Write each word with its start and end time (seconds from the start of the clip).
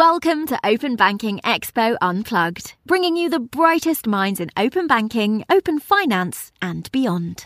Welcome 0.00 0.46
to 0.46 0.58
Open 0.64 0.96
Banking 0.96 1.40
Expo 1.44 1.94
Unplugged, 2.00 2.74
bringing 2.86 3.18
you 3.18 3.28
the 3.28 3.38
brightest 3.38 4.06
minds 4.06 4.40
in 4.40 4.48
open 4.56 4.86
banking, 4.86 5.44
open 5.50 5.78
finance, 5.78 6.52
and 6.62 6.90
beyond. 6.90 7.44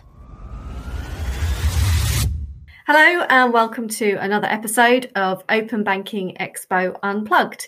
Hello, 2.86 3.26
and 3.28 3.52
welcome 3.52 3.88
to 3.88 4.14
another 4.20 4.46
episode 4.46 5.10
of 5.16 5.42
Open 5.48 5.82
Banking 5.82 6.36
Expo 6.38 6.96
Unplugged. 7.02 7.66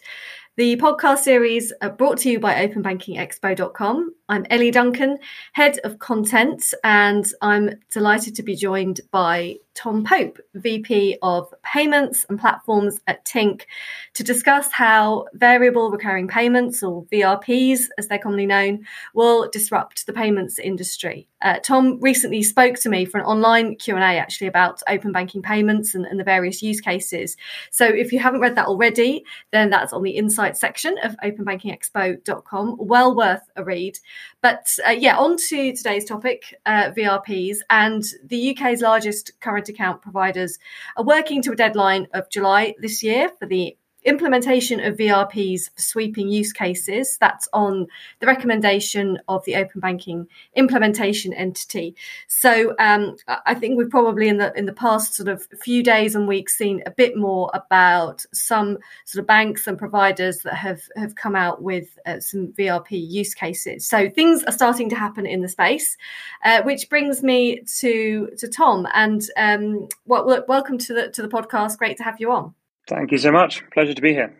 The 0.54 0.76
podcast 0.76 1.18
series 1.18 1.72
uh, 1.80 1.88
brought 1.88 2.18
to 2.18 2.30
you 2.30 2.38
by 2.38 2.54
openbankingexpo.com. 2.68 4.14
I'm 4.28 4.44
Ellie 4.50 4.72
Duncan, 4.72 5.18
Head 5.52 5.78
of 5.84 6.00
Content, 6.00 6.74
and 6.82 7.24
I'm 7.40 7.78
delighted 7.90 8.34
to 8.34 8.42
be 8.42 8.56
joined 8.56 9.00
by 9.12 9.58
Tom 9.74 10.04
Pope, 10.04 10.38
VP 10.54 11.18
of 11.22 11.52
Payments 11.62 12.26
and 12.28 12.40
Platforms 12.40 12.98
at 13.06 13.24
Tink, 13.24 13.66
to 14.14 14.24
discuss 14.24 14.72
how 14.72 15.26
variable 15.34 15.90
recurring 15.90 16.26
payments, 16.26 16.82
or 16.82 17.04
VRPs 17.04 17.84
as 17.98 18.08
they're 18.08 18.18
commonly 18.18 18.46
known, 18.46 18.84
will 19.14 19.48
disrupt 19.48 20.06
the 20.06 20.12
payments 20.12 20.58
industry. 20.58 21.28
Uh, 21.42 21.58
Tom 21.62 22.00
recently 22.00 22.42
spoke 22.42 22.76
to 22.76 22.88
me 22.88 23.04
for 23.04 23.18
an 23.18 23.26
online 23.26 23.76
Q&A 23.76 24.00
actually 24.00 24.46
about 24.46 24.82
open 24.88 25.12
banking 25.12 25.42
payments 25.42 25.94
and, 25.94 26.06
and 26.06 26.18
the 26.18 26.24
various 26.24 26.62
use 26.62 26.80
cases. 26.80 27.36
So 27.70 27.84
if 27.84 28.10
you 28.10 28.18
haven't 28.18 28.40
read 28.40 28.56
that 28.56 28.66
already, 28.66 29.24
then 29.52 29.68
that's 29.70 29.92
on 29.92 30.02
the 30.02 30.12
insights 30.12 30.58
section 30.58 30.96
of 31.04 31.16
openbankingexpo.com. 31.18 32.76
Well 32.80 33.14
worth 33.14 33.42
a 33.54 33.62
read. 33.62 33.98
But 34.40 34.66
uh, 34.86 34.90
yeah, 34.90 35.16
on 35.16 35.36
to 35.36 35.72
today's 35.74 36.04
topic, 36.04 36.54
uh, 36.66 36.90
VRPs. 36.96 37.58
And 37.70 38.04
the 38.24 38.50
UK's 38.50 38.80
largest 38.80 39.32
current 39.40 39.68
account 39.68 40.02
providers 40.02 40.58
are 40.96 41.04
working 41.04 41.42
to 41.42 41.52
a 41.52 41.56
deadline 41.56 42.06
of 42.12 42.30
July 42.30 42.74
this 42.80 43.02
year 43.02 43.30
for 43.38 43.46
the 43.46 43.76
implementation 44.06 44.80
of 44.80 44.96
VRPs 44.96 45.74
for 45.74 45.80
sweeping 45.80 46.28
use 46.28 46.52
cases. 46.52 47.18
That's 47.18 47.48
on 47.52 47.88
the 48.20 48.26
recommendation 48.26 49.18
of 49.28 49.44
the 49.44 49.56
open 49.56 49.80
banking 49.80 50.28
implementation 50.54 51.34
entity. 51.34 51.96
So 52.28 52.74
um, 52.78 53.16
I 53.44 53.54
think 53.54 53.76
we've 53.76 53.90
probably 53.90 54.28
in 54.28 54.38
the 54.38 54.56
in 54.56 54.66
the 54.66 54.72
past 54.72 55.14
sort 55.14 55.28
of 55.28 55.46
few 55.60 55.82
days 55.82 56.14
and 56.14 56.28
weeks 56.28 56.56
seen 56.56 56.82
a 56.86 56.90
bit 56.90 57.16
more 57.16 57.50
about 57.52 58.24
some 58.32 58.78
sort 59.04 59.20
of 59.20 59.26
banks 59.26 59.66
and 59.66 59.76
providers 59.76 60.38
that 60.38 60.54
have 60.54 60.82
have 60.96 61.16
come 61.16 61.34
out 61.34 61.60
with 61.62 61.98
uh, 62.06 62.20
some 62.20 62.52
VRP 62.52 62.90
use 62.90 63.34
cases. 63.34 63.86
So 63.86 64.08
things 64.08 64.44
are 64.44 64.52
starting 64.52 64.88
to 64.90 64.96
happen 64.96 65.26
in 65.26 65.40
the 65.40 65.48
space, 65.48 65.96
uh, 66.44 66.62
which 66.62 66.88
brings 66.88 67.22
me 67.22 67.62
to 67.80 68.30
to 68.38 68.48
Tom 68.48 68.86
and 68.94 69.22
um, 69.36 69.88
well, 70.06 70.44
welcome 70.46 70.78
to 70.78 70.94
the 70.94 71.08
to 71.10 71.22
the 71.22 71.28
podcast. 71.28 71.78
Great 71.78 71.96
to 71.96 72.04
have 72.04 72.20
you 72.20 72.30
on. 72.30 72.54
Thank 72.86 73.12
you 73.12 73.18
so 73.18 73.32
much. 73.32 73.62
Pleasure 73.72 73.94
to 73.94 74.02
be 74.02 74.12
here. 74.12 74.34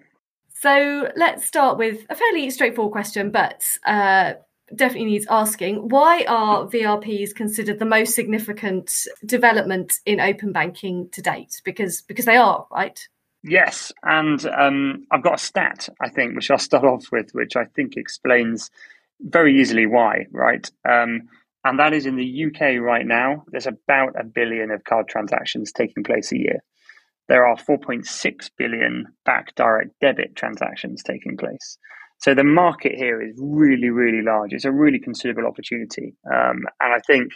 So 0.61 1.11
let's 1.17 1.45
start 1.45 1.79
with 1.79 2.07
a 2.09 2.15
fairly 2.15 2.49
straightforward 2.51 2.93
question, 2.93 3.31
but 3.31 3.63
uh, 3.85 4.35
definitely 4.75 5.11
needs 5.11 5.27
asking. 5.29 5.89
Why 5.89 6.25
are 6.27 6.67
VRPs 6.67 7.35
considered 7.35 7.79
the 7.79 7.85
most 7.85 8.15
significant 8.15 8.91
development 9.25 9.95
in 10.07 10.21
open 10.21 10.53
banking 10.53 11.09
to 11.13 11.23
date? 11.23 11.61
Because 11.65 12.03
because 12.03 12.25
they 12.25 12.37
are, 12.37 12.67
right? 12.71 12.99
Yes, 13.43 13.93
and 14.03 14.45
um, 14.47 15.07
I've 15.11 15.23
got 15.23 15.35
a 15.35 15.39
stat 15.39 15.89
I 16.01 16.09
think 16.09 16.35
which 16.35 16.51
I'll 16.51 16.59
start 16.59 16.85
off 16.85 17.07
with, 17.13 17.31
which 17.33 17.55
I 17.55 17.65
think 17.65 17.97
explains 17.97 18.71
very 19.21 19.61
easily 19.61 19.87
why. 19.87 20.27
Right. 20.31 20.69
Um, 20.89 21.29
and 21.65 21.81
that 21.81 21.93
is 21.93 22.07
in 22.07 22.17
the 22.17 22.47
UK 22.47 22.81
right 22.81 23.05
now, 23.05 23.45
there's 23.49 23.67
about 23.67 24.19
a 24.19 24.25
billion 24.25 24.71
of 24.71 24.85
card 24.85 25.09
transactions 25.09 25.73
taking 25.73 26.05
place 26.05 26.31
a 26.33 26.39
year 26.39 26.63
there 27.29 27.47
are 27.47 27.57
4.6 27.57 28.51
billion 28.57 29.07
Bacs 29.27 29.55
direct 29.55 29.91
debit 30.01 30.37
transactions 30.37 31.03
taking 31.03 31.37
place. 31.37 31.79
So 32.19 32.35
the 32.35 32.45
market 32.45 32.93
here 32.97 33.21
is 33.21 33.35
really, 33.39 33.91
really 33.91 34.23
large. 34.23 34.53
It's 34.53 34.65
a 34.65 34.73
really 34.73 34.99
considerable 34.99 35.47
opportunity. 35.49 36.15
Um, 36.33 36.65
and 36.81 36.95
I 36.95 37.01
think 37.07 37.33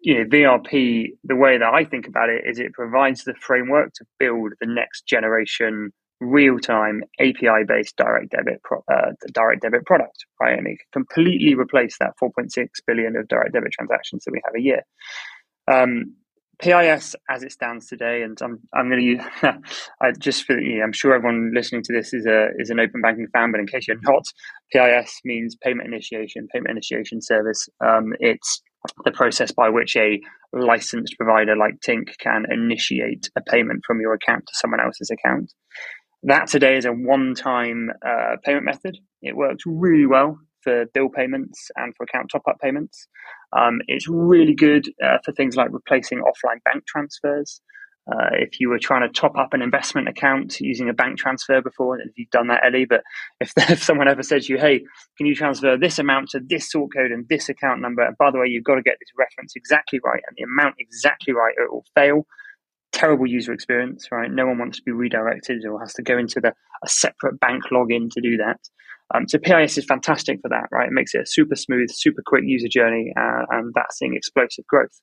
you 0.00 0.18
know, 0.18 0.24
VRP, 0.24 1.12
the 1.24 1.34
way 1.34 1.56
that 1.56 1.72
I 1.72 1.84
think 1.84 2.06
about 2.06 2.28
it 2.28 2.42
is 2.46 2.58
it 2.58 2.74
provides 2.74 3.24
the 3.24 3.34
framework 3.40 3.92
to 3.94 4.04
build 4.18 4.52
the 4.60 4.66
next 4.66 5.06
generation 5.06 5.92
real-time 6.20 7.02
API-based 7.20 7.96
direct 7.96 8.30
debit 8.30 8.62
pro- 8.62 8.84
uh, 8.92 9.12
direct 9.32 9.62
debit 9.62 9.86
product, 9.86 10.26
right? 10.40 10.58
And 10.58 10.66
it 10.66 10.78
completely 10.92 11.54
replace 11.54 11.96
that 11.98 12.12
4.6 12.22 12.48
billion 12.86 13.16
of 13.16 13.28
direct 13.28 13.54
debit 13.54 13.72
transactions 13.72 14.24
that 14.24 14.32
we 14.32 14.42
have 14.44 14.54
a 14.54 14.62
year. 14.62 14.82
Um, 15.72 16.16
PIS 16.58 17.16
as 17.30 17.42
it 17.42 17.52
stands 17.52 17.86
today, 17.86 18.22
and 18.22 18.36
I'm 18.42 18.60
I'm 18.74 18.88
going 18.88 19.00
to 19.00 19.06
use 19.06 19.22
I 20.00 20.12
just 20.18 20.44
for 20.44 20.58
you 20.58 20.78
know, 20.78 20.84
I'm 20.84 20.92
sure 20.92 21.14
everyone 21.14 21.52
listening 21.54 21.82
to 21.84 21.92
this 21.92 22.12
is 22.12 22.26
a 22.26 22.48
is 22.58 22.70
an 22.70 22.80
open 22.80 23.00
banking 23.00 23.28
fan, 23.32 23.50
but 23.50 23.60
in 23.60 23.66
case 23.66 23.88
you're 23.88 23.96
not, 24.02 24.24
PIS 24.72 25.20
means 25.24 25.56
payment 25.62 25.88
initiation, 25.88 26.48
payment 26.52 26.70
initiation 26.70 27.20
service. 27.20 27.68
Um, 27.84 28.12
it's 28.20 28.62
the 29.04 29.12
process 29.12 29.50
by 29.52 29.70
which 29.70 29.96
a 29.96 30.20
licensed 30.52 31.14
provider 31.18 31.56
like 31.56 31.74
Tink 31.86 32.16
can 32.18 32.44
initiate 32.50 33.30
a 33.36 33.40
payment 33.40 33.82
from 33.86 34.00
your 34.00 34.14
account 34.14 34.46
to 34.46 34.52
someone 34.54 34.80
else's 34.80 35.10
account. 35.10 35.52
That 36.22 36.48
today 36.48 36.76
is 36.76 36.84
a 36.84 36.92
one-time 36.92 37.90
uh, 38.06 38.36
payment 38.44 38.64
method. 38.64 38.98
It 39.22 39.36
works 39.36 39.64
really 39.66 40.06
well 40.06 40.38
for 40.64 40.86
bill 40.94 41.10
payments 41.10 41.70
and 41.76 41.94
for 41.96 42.04
account 42.04 42.30
top 42.32 42.42
up 42.48 42.58
payments. 42.60 43.06
Um, 43.56 43.80
it's 43.86 44.08
really 44.08 44.54
good 44.54 44.88
uh, 45.04 45.18
for 45.24 45.32
things 45.32 45.56
like 45.56 45.68
replacing 45.70 46.20
offline 46.20 46.64
bank 46.64 46.86
transfers. 46.86 47.60
Uh, 48.06 48.28
if 48.32 48.60
you 48.60 48.68
were 48.68 48.78
trying 48.78 49.00
to 49.00 49.08
top 49.08 49.36
up 49.38 49.54
an 49.54 49.62
investment 49.62 50.08
account 50.08 50.60
using 50.60 50.90
a 50.90 50.92
bank 50.92 51.18
transfer 51.18 51.62
before, 51.62 51.98
if 51.98 52.10
you've 52.16 52.30
done 52.30 52.48
that, 52.48 52.60
Ellie, 52.64 52.84
but 52.84 53.02
if, 53.40 53.52
if 53.70 53.82
someone 53.82 54.08
ever 54.08 54.22
says 54.22 54.46
to 54.46 54.52
you, 54.52 54.58
hey, 54.58 54.82
can 55.16 55.26
you 55.26 55.34
transfer 55.34 55.78
this 55.78 55.98
amount 55.98 56.28
to 56.30 56.40
this 56.40 56.70
sort 56.70 56.90
code 56.94 57.12
and 57.12 57.26
this 57.30 57.48
account 57.48 57.80
number? 57.80 58.02
And 58.02 58.16
by 58.18 58.30
the 58.30 58.38
way, 58.38 58.46
you've 58.46 58.64
got 58.64 58.74
to 58.74 58.82
get 58.82 58.96
this 59.00 59.10
reference 59.16 59.54
exactly 59.56 60.00
right 60.04 60.22
and 60.28 60.36
the 60.36 60.42
amount 60.42 60.74
exactly 60.78 61.32
right, 61.32 61.54
or 61.58 61.64
it 61.64 61.72
will 61.72 61.86
fail. 61.94 62.26
Terrible 62.94 63.26
user 63.26 63.52
experience, 63.52 64.08
right? 64.10 64.30
No 64.30 64.46
one 64.46 64.58
wants 64.58 64.78
to 64.78 64.84
be 64.84 64.92
redirected 64.92 65.64
or 65.66 65.80
has 65.80 65.92
to 65.94 66.02
go 66.02 66.16
into 66.16 66.40
the, 66.40 66.48
a 66.48 66.88
separate 66.88 67.40
bank 67.40 67.64
login 67.72 68.08
to 68.10 68.20
do 68.20 68.36
that. 68.36 68.60
Um, 69.14 69.28
so 69.28 69.38
PIS 69.38 69.76
is 69.76 69.84
fantastic 69.84 70.40
for 70.40 70.48
that, 70.48 70.68
right? 70.70 70.88
It 70.88 70.92
makes 70.92 71.14
it 71.14 71.22
a 71.22 71.26
super 71.26 71.56
smooth, 71.56 71.90
super 71.90 72.22
quick 72.24 72.44
user 72.46 72.68
journey, 72.68 73.12
uh, 73.18 73.42
and 73.50 73.72
that's 73.74 73.98
seeing 73.98 74.14
explosive 74.14 74.66
growth. 74.66 75.00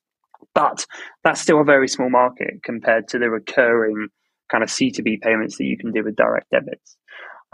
But 0.54 0.86
that's 1.22 1.40
still 1.40 1.60
a 1.60 1.64
very 1.64 1.86
small 1.86 2.10
market 2.10 2.62
compared 2.64 3.08
to 3.08 3.18
the 3.18 3.30
recurring 3.30 4.08
kind 4.50 4.64
of 4.64 4.70
C2B 4.70 5.20
payments 5.20 5.56
that 5.58 5.64
you 5.64 5.78
can 5.78 5.92
do 5.92 6.02
with 6.02 6.16
direct 6.16 6.50
debits. 6.50 6.96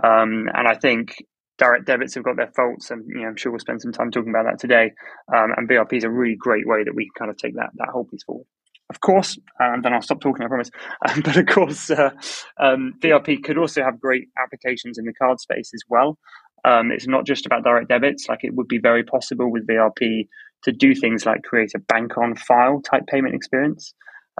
Um, 0.02 0.48
and 0.54 0.66
I 0.68 0.74
think 0.74 1.16
direct 1.58 1.86
debits 1.86 2.14
have 2.14 2.24
got 2.24 2.36
their 2.36 2.52
faults, 2.56 2.90
and 2.90 3.04
you 3.08 3.22
know, 3.22 3.28
I'm 3.28 3.36
sure 3.36 3.52
we'll 3.52 3.58
spend 3.58 3.82
some 3.82 3.92
time 3.92 4.10
talking 4.10 4.30
about 4.30 4.44
that 4.44 4.60
today. 4.60 4.92
Um, 5.34 5.52
and 5.56 5.68
VRP 5.68 5.94
is 5.94 6.04
a 6.04 6.10
really 6.10 6.36
great 6.38 6.66
way 6.66 6.84
that 6.84 6.94
we 6.94 7.04
can 7.04 7.26
kind 7.26 7.30
of 7.30 7.36
take 7.36 7.56
that 7.56 7.70
that 7.74 7.88
whole 7.92 8.04
piece 8.04 8.22
forward. 8.22 8.46
Of 8.90 9.00
course, 9.00 9.38
and 9.58 9.84
then 9.84 9.92
I'll 9.92 10.00
stop 10.02 10.20
talking, 10.20 10.44
I 10.44 10.48
promise. 10.48 10.70
Um, 11.08 11.20
but 11.20 11.36
of 11.36 11.46
course, 11.46 11.90
uh, 11.90 12.10
um, 12.58 12.94
VRP 13.00 13.44
could 13.44 13.58
also 13.58 13.82
have 13.82 14.00
great 14.00 14.28
applications 14.42 14.98
in 14.98 15.04
the 15.04 15.12
card 15.12 15.40
space 15.40 15.70
as 15.74 15.82
well. 15.88 16.18
Um, 16.64 16.90
it's 16.90 17.06
not 17.06 17.26
just 17.26 17.46
about 17.46 17.64
direct 17.64 17.88
debits, 17.88 18.28
like 18.28 18.40
it 18.42 18.54
would 18.54 18.66
be 18.66 18.78
very 18.78 19.04
possible 19.04 19.50
with 19.50 19.66
VRP 19.66 20.26
to 20.64 20.72
do 20.72 20.94
things 20.94 21.24
like 21.24 21.42
create 21.42 21.72
a 21.76 21.78
bank 21.78 22.18
on 22.18 22.34
file 22.34 22.80
type 22.80 23.06
payment 23.06 23.34
experience. 23.34 23.94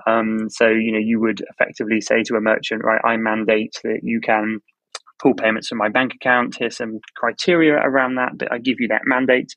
Um, 0.06 0.48
so, 0.48 0.68
you 0.68 0.92
know, 0.92 0.98
you 0.98 1.20
would 1.20 1.42
effectively 1.50 2.00
say 2.00 2.22
to 2.24 2.36
a 2.36 2.40
merchant, 2.40 2.82
right, 2.84 3.00
I 3.04 3.16
mandate 3.16 3.74
that 3.84 4.00
you 4.02 4.20
can 4.20 4.60
pull 5.20 5.34
payments 5.34 5.68
from 5.68 5.78
my 5.78 5.88
bank 5.88 6.14
account. 6.14 6.56
Here's 6.58 6.76
some 6.76 7.00
criteria 7.16 7.74
around 7.74 8.16
that, 8.16 8.38
but 8.38 8.52
I 8.52 8.58
give 8.58 8.76
you 8.80 8.88
that 8.88 9.02
mandate. 9.04 9.54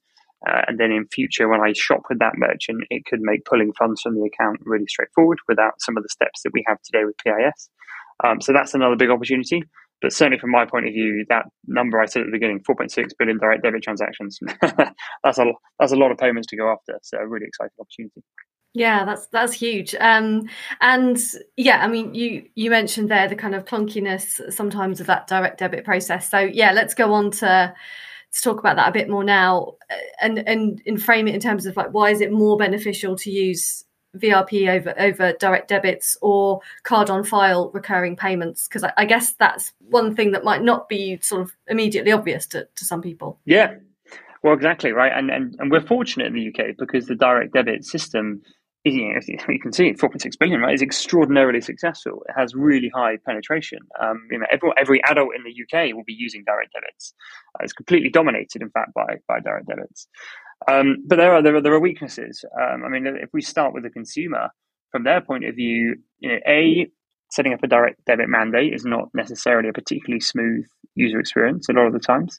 Uh, 0.47 0.62
and 0.68 0.79
then 0.79 0.91
in 0.91 1.07
future, 1.07 1.47
when 1.47 1.62
I 1.62 1.74
shop 1.74 2.02
with 2.09 2.19
that 2.19 2.34
merchant, 2.35 2.84
it 2.90 3.06
could 3.06 3.22
make 3.22 3.46
pulling 3.46 3.74
funds 3.74 4.01
from 4.01 4.16
the 4.16 4.24
account 4.24 4.60
really 4.63 4.88
straightforward 4.88 5.39
without 5.48 5.74
some 5.80 5.98
of 5.98 6.04
the 6.04 6.10
steps 6.10 6.42
that 6.44 6.51
we 6.54 6.63
have 6.68 6.81
today 6.81 7.06
with 7.06 7.16
PIS. 7.24 7.69
Um, 8.24 8.42
so 8.42 8.54
that's 8.54 8.74
another 8.74 8.95
big 8.95 9.10
opportunity. 9.10 9.63
But 10.01 10.13
certainly 10.13 10.39
from 10.39 10.50
my 10.50 10.66
point 10.66 10.88
of 10.88 10.94
view, 10.94 11.25
that 11.30 11.45
number 11.68 12.01
I 12.01 12.07
said 12.07 12.21
at 12.21 12.25
the 12.25 12.31
beginning, 12.31 12.62
4.6 12.68 13.12
billion 13.19 13.38
direct 13.38 13.63
debit 13.63 13.83
transactions, 13.83 14.39
that's 14.62 15.38
a 15.38 15.45
that's 15.80 15.92
a 15.92 15.95
lot 15.95 16.12
of 16.12 16.18
payments 16.18 16.48
to 16.48 16.57
go 16.57 16.71
after. 16.71 16.98
So 17.04 17.19
a 17.19 17.27
really 17.27 17.45
exciting 17.45 17.74
opportunity. 17.80 18.24
Yeah, 18.74 19.06
that's 19.06 19.27
that's 19.27 19.54
huge. 19.54 19.94
Um, 20.00 20.50
and 20.80 21.19
yeah, 21.56 21.83
I 21.83 21.88
mean, 21.88 22.16
you 22.16 22.45
you 22.56 22.71
mentioned 22.71 23.12
there 23.12 23.27
the 23.27 23.36
kind 23.36 23.54
of 23.54 23.66
clunkiness 23.66 24.51
sometimes 24.51 25.00
of 25.01 25.07
that 25.07 25.27
direct 25.27 25.60
debit 25.60 25.86
process. 25.86 26.31
So 26.31 26.39
yeah, 26.39 26.71
let's 26.71 26.95
go 26.95 27.13
on 27.13 27.30
to 27.31 27.74
to 28.33 28.42
talk 28.42 28.60
about 28.60 28.78
that 28.78 28.89
a 28.89 28.94
bit 28.94 29.10
more 29.10 29.24
now 29.24 29.75
uh, 29.89 29.95
and 30.22 30.39
and 30.48 30.81
and 30.86 31.01
frame 31.01 31.28
it 31.28 31.36
in 31.36 31.42
terms 31.42 31.66
of 31.66 31.75
like 31.75 31.92
why 31.92 32.10
is 32.10 32.22
it 32.22 32.31
more 32.31 32.57
beneficial 32.57 33.16
to 33.18 33.31
use 33.31 33.83
VRP 34.18 34.69
over 34.69 34.94
over 35.00 35.33
direct 35.33 35.69
debits 35.69 36.18
or 36.22 36.60
card 36.83 37.10
on 37.10 37.24
file 37.24 37.72
recurring 37.74 38.16
payments? 38.16 38.68
Because 38.68 38.83
I, 38.83 38.94
I, 38.98 39.06
guess 39.06 39.33
that's 39.33 39.72
one 39.80 40.16
thing 40.16 40.31
that 40.31 40.44
might 40.44 40.62
not 40.62 40.89
be 40.89 41.18
sort 41.22 41.42
of 41.44 41.51
immediately 41.68 42.12
obvious 42.12 42.45
to, 42.48 42.68
to 42.75 42.86
some 42.86 43.01
people. 43.01 43.39
Yeah, 43.45 43.75
well, 44.44 44.54
exactly 44.54 44.92
right, 44.92 45.12
and 45.16 45.30
and 45.30 45.56
and 45.60 45.72
we're 45.72 45.86
fortunate 45.86 46.28
in 46.28 46.33
the 46.33 46.50
UK 46.50 46.78
because 46.78 47.06
the 47.06 47.16
direct 47.16 47.54
debit 47.54 47.86
system 47.86 48.42
you, 48.83 49.13
know, 49.13 49.19
you 49.50 49.60
can 49.60 49.74
see 49.74 49.94
4.6 49.94 50.39
billion, 50.39 50.62
right, 50.62 50.74
is 50.74 50.81
extraordinarily 50.81 51.62
successful. 51.62 52.24
It 52.28 52.33
has 52.36 52.56
really 52.56 52.89
high 52.94 53.18
penetration. 53.25 53.80
Um, 54.01 54.28
you 54.31 54.39
know, 54.39 54.45
every, 54.51 54.72
every 54.78 55.04
adult 55.04 55.36
in 55.36 55.44
the 55.44 55.51
UK 55.51 55.95
will 55.95 56.04
be 56.04 56.13
using 56.13 56.44
direct 56.45 56.74
debits. 56.74 57.13
Uh, 57.56 57.63
it's 57.63 57.74
completely 57.74 58.10
dominated, 58.10 58.62
in 58.62 58.69
fact, 58.72 58.94
by 58.94 59.18
by 59.28 59.39
direct 59.39 59.68
debits. 59.68 60.07
Um, 60.68 60.98
but 61.07 61.18
there 61.18 61.33
are, 61.33 61.42
there 61.42 61.56
are 61.56 61.62
there 61.62 61.74
are 61.74 61.80
weaknesses. 61.80 62.44
Um, 62.60 62.83
I 62.83 62.89
mean, 62.89 63.06
if 63.07 63.30
we 63.33 63.42
start 63.42 63.74
with 63.74 63.83
the 63.83 63.89
consumer, 63.89 64.50
from 64.92 65.04
their 65.04 65.22
point 65.22 65.45
of 65.45 65.56
view, 65.56 65.95
you 66.19 66.30
know, 66.30 66.39
a 66.48 66.88
setting 67.31 67.54
up 67.54 67.63
a 67.63 67.68
direct 67.68 68.04
debit 68.06 68.30
mandate 68.30 68.74
is 68.74 68.83
not 68.83 69.10
necessarily 69.13 69.69
a 69.69 69.74
particularly 69.74 70.19
smooth 70.19 70.66
user 70.95 71.19
experience 71.19 71.69
a 71.69 71.74
lot 71.74 71.88
of 71.88 71.94
the 71.94 72.00
times. 72.00 72.38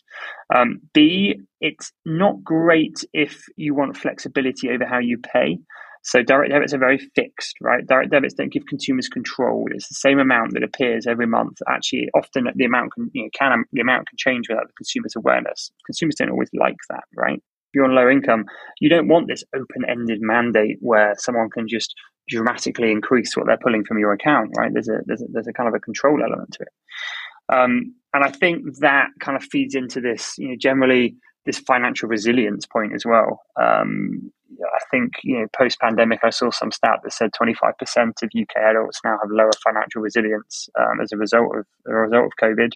Um, 0.55 0.81
B, 0.93 1.41
it's 1.61 1.93
not 2.05 2.45
great 2.45 3.03
if 3.13 3.43
you 3.57 3.75
want 3.75 3.97
flexibility 3.97 4.71
over 4.71 4.85
how 4.85 4.99
you 4.99 5.19
pay. 5.19 5.59
So 6.03 6.23
direct 6.23 6.51
debits 6.51 6.75
are 6.75 6.79
very 6.79 6.99
fixed, 6.99 7.57
right? 7.61 7.87
Direct 7.87 8.11
debits 8.11 8.35
don't 8.35 8.53
give 8.53 8.67
consumers 8.67 9.09
control. 9.09 9.69
It's 9.71 9.89
the 9.89 9.95
same 9.95 10.19
amount 10.19 10.53
that 10.55 10.65
appears 10.65 11.07
every 11.07 11.27
month. 11.27 11.59
Actually, 11.69 12.09
often 12.15 12.49
the 12.55 12.65
amount 12.65 12.93
can 12.93 13.11
you 13.13 13.23
know, 13.23 13.29
can 13.39 13.65
the 13.73 13.81
amount 13.81 14.09
can 14.09 14.17
change 14.19 14.49
without 14.49 14.67
the 14.67 14.73
consumer's 14.75 15.15
awareness. 15.17 15.71
Consumers 15.87 16.17
don't 16.17 16.31
always 16.31 16.51
like 16.53 16.77
that, 16.91 17.05
right? 17.17 17.39
If 17.39 17.77
you're 17.77 17.85
on 17.85 17.95
low 17.95 18.11
income, 18.11 18.45
you 18.81 18.91
don't 18.91 19.09
want 19.09 19.29
this 19.29 19.45
open-ended 19.55 20.19
mandate 20.21 20.77
where 20.81 21.15
someone 21.17 21.49
can 21.51 21.69
just 21.69 21.95
dramatically 22.29 22.91
increase 22.91 23.37
what 23.37 23.47
they're 23.47 23.59
pulling 23.63 23.85
from 23.85 23.99
your 23.99 24.13
account, 24.13 24.51
right? 24.59 24.73
There's 24.73 24.89
a 24.89 24.99
there's 25.07 25.23
a, 25.23 25.27
there's 25.33 25.49
a 25.49 25.53
kind 25.53 25.69
of 25.69 25.75
a 25.75 25.81
control 25.81 26.21
element 26.23 26.53
to 26.55 26.63
it, 26.63 27.55
um, 27.55 27.95
and 28.13 28.25
I 28.25 28.31
think 28.31 28.65
that 28.81 29.09
kind 29.21 29.37
of 29.37 29.45
feeds 29.45 29.75
into 29.75 30.01
this, 30.01 30.35
you 30.37 30.49
know, 30.49 30.57
generally 30.59 31.17
this 31.45 31.59
financial 31.59 32.09
resilience 32.09 32.67
point 32.67 32.93
as 32.95 33.05
well. 33.05 33.43
Um, 33.61 34.31
I 34.75 34.81
think 34.91 35.15
you 35.23 35.41
know 35.41 35.47
post 35.57 35.79
pandemic, 35.81 36.21
I 36.23 36.31
saw 36.31 36.51
some 36.51 36.71
stat 36.71 37.01
that 37.03 37.13
said 37.13 37.31
25% 37.33 38.23
of 38.23 38.31
UK 38.37 38.57
adults 38.57 39.01
now 39.05 39.19
have 39.21 39.31
lower 39.31 39.53
financial 39.65 40.03
resilience 40.03 40.69
um, 40.79 41.01
as 41.01 41.13
a 41.13 41.17
result 41.17 41.57
of 41.57 41.67
a 41.87 41.95
result 41.95 42.27
of 42.27 42.33
COVID, 42.41 42.73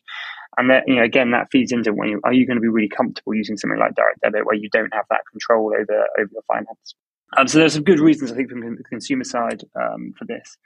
and 0.59 0.71
that 0.71 0.85
you 0.87 0.97
know 0.97 1.05
again 1.05 1.31
that 1.33 1.49
feeds 1.51 1.73
into 1.73 1.93
when 1.93 2.09
you, 2.09 2.21
are 2.25 2.33
you 2.33 2.47
going 2.47 2.57
to 2.57 2.63
be 2.63 2.69
really 2.69 2.89
comfortable 2.89 3.35
using 3.35 3.57
something 3.57 3.79
like 3.79 3.95
direct 3.95 4.21
debit 4.21 4.47
where 4.47 4.57
you 4.57 4.69
don't 4.71 4.95
have 4.95 5.07
that 5.11 5.23
control 5.31 5.73
over 5.75 6.07
over 6.19 6.31
your 6.33 6.43
finance. 6.49 6.95
Um, 7.37 7.49
so 7.49 7.59
there's 7.59 7.75
some 7.75 7.83
good 7.83 8.01
reasons, 8.01 8.33
I 8.33 8.37
think, 8.37 8.51
from 8.51 8.61
the 8.61 8.85
consumer 8.85 9.25
side 9.25 9.63
um, 9.75 10.15
for 10.19 10.25
this, 10.27 10.57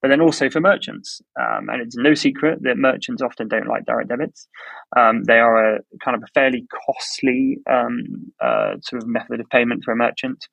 but 0.00 0.08
then 0.08 0.20
also 0.20 0.48
for 0.48 0.60
merchants. 0.60 1.20
Um, 1.38 1.68
and 1.68 1.82
it's 1.82 1.96
no 1.96 2.14
secret 2.14 2.62
that 2.62 2.76
merchants 2.78 3.20
often 3.20 3.48
don't 3.48 3.66
like 3.66 3.84
direct 3.84 4.08
debits. 4.08 4.48
Um, 4.96 5.24
they 5.24 5.38
are 5.38 5.76
a 5.76 5.80
kind 6.04 6.16
of 6.16 6.22
a 6.22 6.32
fairly 6.32 6.66
costly 6.86 7.58
um, 7.70 8.32
uh, 8.40 8.74
sort 8.82 9.02
of 9.02 9.08
method 9.08 9.40
of 9.40 9.48
payment 9.50 9.82
for 9.84 9.92
a 9.92 9.96
merchant. 9.96 10.46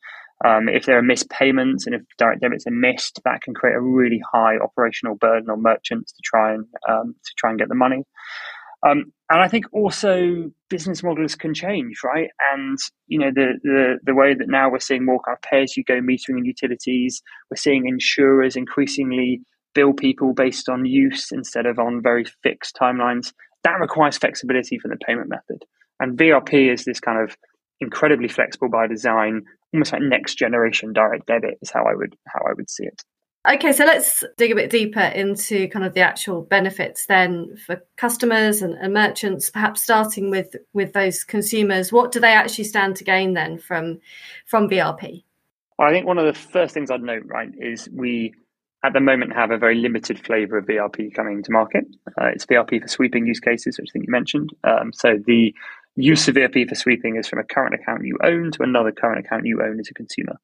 Um, 0.44 0.68
if 0.68 0.86
there 0.86 0.98
are 0.98 1.04
missed 1.04 1.30
payments 1.30 1.86
and 1.86 1.94
if 1.94 2.02
direct 2.18 2.42
debits 2.42 2.66
are 2.66 2.72
missed, 2.72 3.22
that 3.24 3.42
can 3.42 3.54
create 3.54 3.76
a 3.76 3.82
really 3.82 4.20
high 4.34 4.58
operational 4.58 5.16
burden 5.16 5.52
on 5.52 5.62
merchants 5.62 6.12
to 6.12 6.22
try 6.24 6.54
and 6.54 6.66
to 6.88 7.32
try 7.38 7.52
and 7.52 7.60
get 7.60 7.70
the 7.70 7.76
money. 7.76 8.04
Um, 8.88 9.12
and 9.30 9.42
I 9.42 9.48
think 9.48 9.66
also 9.74 10.52
business 10.70 11.04
models 11.04 11.36
can 11.36 11.54
change, 11.54 12.00
right? 12.04 12.30
And 12.52 12.78
you 13.08 13.20
know 13.20 13.32
the 13.34 13.60
the 13.64 14.00
the 14.04 14.16
way 14.16 14.34
that 14.34 14.50
now 14.50 14.70
we're 14.70 14.80
seeing 14.80 15.06
more 15.06 15.22
kind 15.26 15.38
of 15.38 15.42
pay 15.42 15.64
as 15.64 15.78
you 15.78 15.84
go 15.84 16.02
metering 16.02 16.38
and 16.38 16.46
utilities. 16.46 17.22
We're 17.50 17.58
seeing 17.58 17.88
insurers 17.88 18.56
increasingly 18.56 19.42
bill 19.74 19.94
people 19.94 20.34
based 20.34 20.68
on 20.68 20.86
use 20.86 21.32
instead 21.32 21.66
of 21.66 21.80
on 21.80 22.02
very 22.02 22.26
fixed 22.44 22.76
timelines. 22.76 23.32
That 23.64 23.80
requires 23.80 24.18
flexibility 24.18 24.80
for 24.80 24.88
the 24.88 24.98
payment 24.98 25.30
method. 25.30 25.64
And 26.00 26.18
VRP 26.18 26.74
is 26.74 26.84
this 26.84 27.00
kind 27.00 27.22
of 27.22 27.38
incredibly 27.80 28.28
flexible 28.28 28.70
by 28.70 28.88
design, 28.88 29.44
almost 29.74 29.94
like 29.94 30.02
next 30.02 30.36
generation 30.36 30.94
direct 30.94 31.28
debit 31.28 31.58
is 31.62 31.72
how 31.72 31.86
I 31.86 31.96
would 31.96 32.16
how 32.28 32.42
I 32.50 32.54
would 32.54 32.70
see 32.70 32.86
it. 32.86 33.04
Okay, 33.50 33.74
so 33.74 33.86
let's 33.86 34.24
dig 34.38 34.52
a 34.52 34.56
bit 34.56 34.70
deeper 34.70 35.00
into 35.00 35.68
kind 35.70 35.84
of 35.84 35.96
the 35.96 36.02
actual 36.02 36.44
benefits 36.44 37.08
then 37.08 37.58
for 37.66 37.82
customers 37.98 38.62
and, 38.62 38.76
and, 38.76 38.94
merchants, 38.94 39.50
perhaps 39.50 39.82
starting 39.82 40.30
with 40.30 40.56
with 40.74 40.94
those 40.94 41.24
consumers. 41.24 41.92
What 41.92 42.12
do 42.12 42.20
they 42.20 42.34
actually 42.34 42.66
stand 42.66 42.96
to 42.98 43.04
gain 43.04 43.34
then 43.34 43.58
from 43.58 44.00
from 44.46 44.70
VRP? 44.70 45.24
Well, 45.80 45.90
I 45.90 45.92
think 45.92 46.06
one 46.06 46.20
of 46.20 46.26
the 46.26 46.40
first 46.40 46.76
things 46.76 46.92
I'd 46.92 47.02
note, 47.02 47.24
right, 47.26 47.50
is 47.60 47.90
we 47.92 48.36
at 48.86 48.94
the 48.94 49.00
moment 49.00 49.34
have 49.34 49.50
a 49.50 49.58
very 49.58 49.76
limited 49.76 50.24
flavour 50.24 50.60
of 50.60 50.66
VRP 50.66 51.12
coming 51.16 51.42
to 51.42 51.52
market. 51.52 51.86
Uh, 52.20 52.28
it's 52.28 52.46
VRP 52.46 52.80
for 52.82 52.88
sweeping 52.88 53.26
use 53.26 53.40
cases, 53.40 53.80
which 53.80 53.90
I 53.90 53.92
think 53.92 54.06
you 54.06 54.12
mentioned. 54.12 54.52
Um, 54.64 54.94
so 54.94 55.18
the 55.26 55.52
use 55.96 56.28
of 56.28 56.36
VRP 56.36 56.70
for 56.70 56.76
sweeping 56.76 57.16
is 57.16 57.28
from 57.28 57.40
a 57.40 57.44
current 57.44 57.74
account 57.74 58.06
you 58.06 58.18
own 58.24 58.52
to 58.52 58.62
another 58.62 58.92
current 58.92 59.26
account 59.26 59.48
you 59.48 59.62
own 59.64 59.80
as 59.80 59.90
a 59.90 59.94
consumer. 59.96 60.40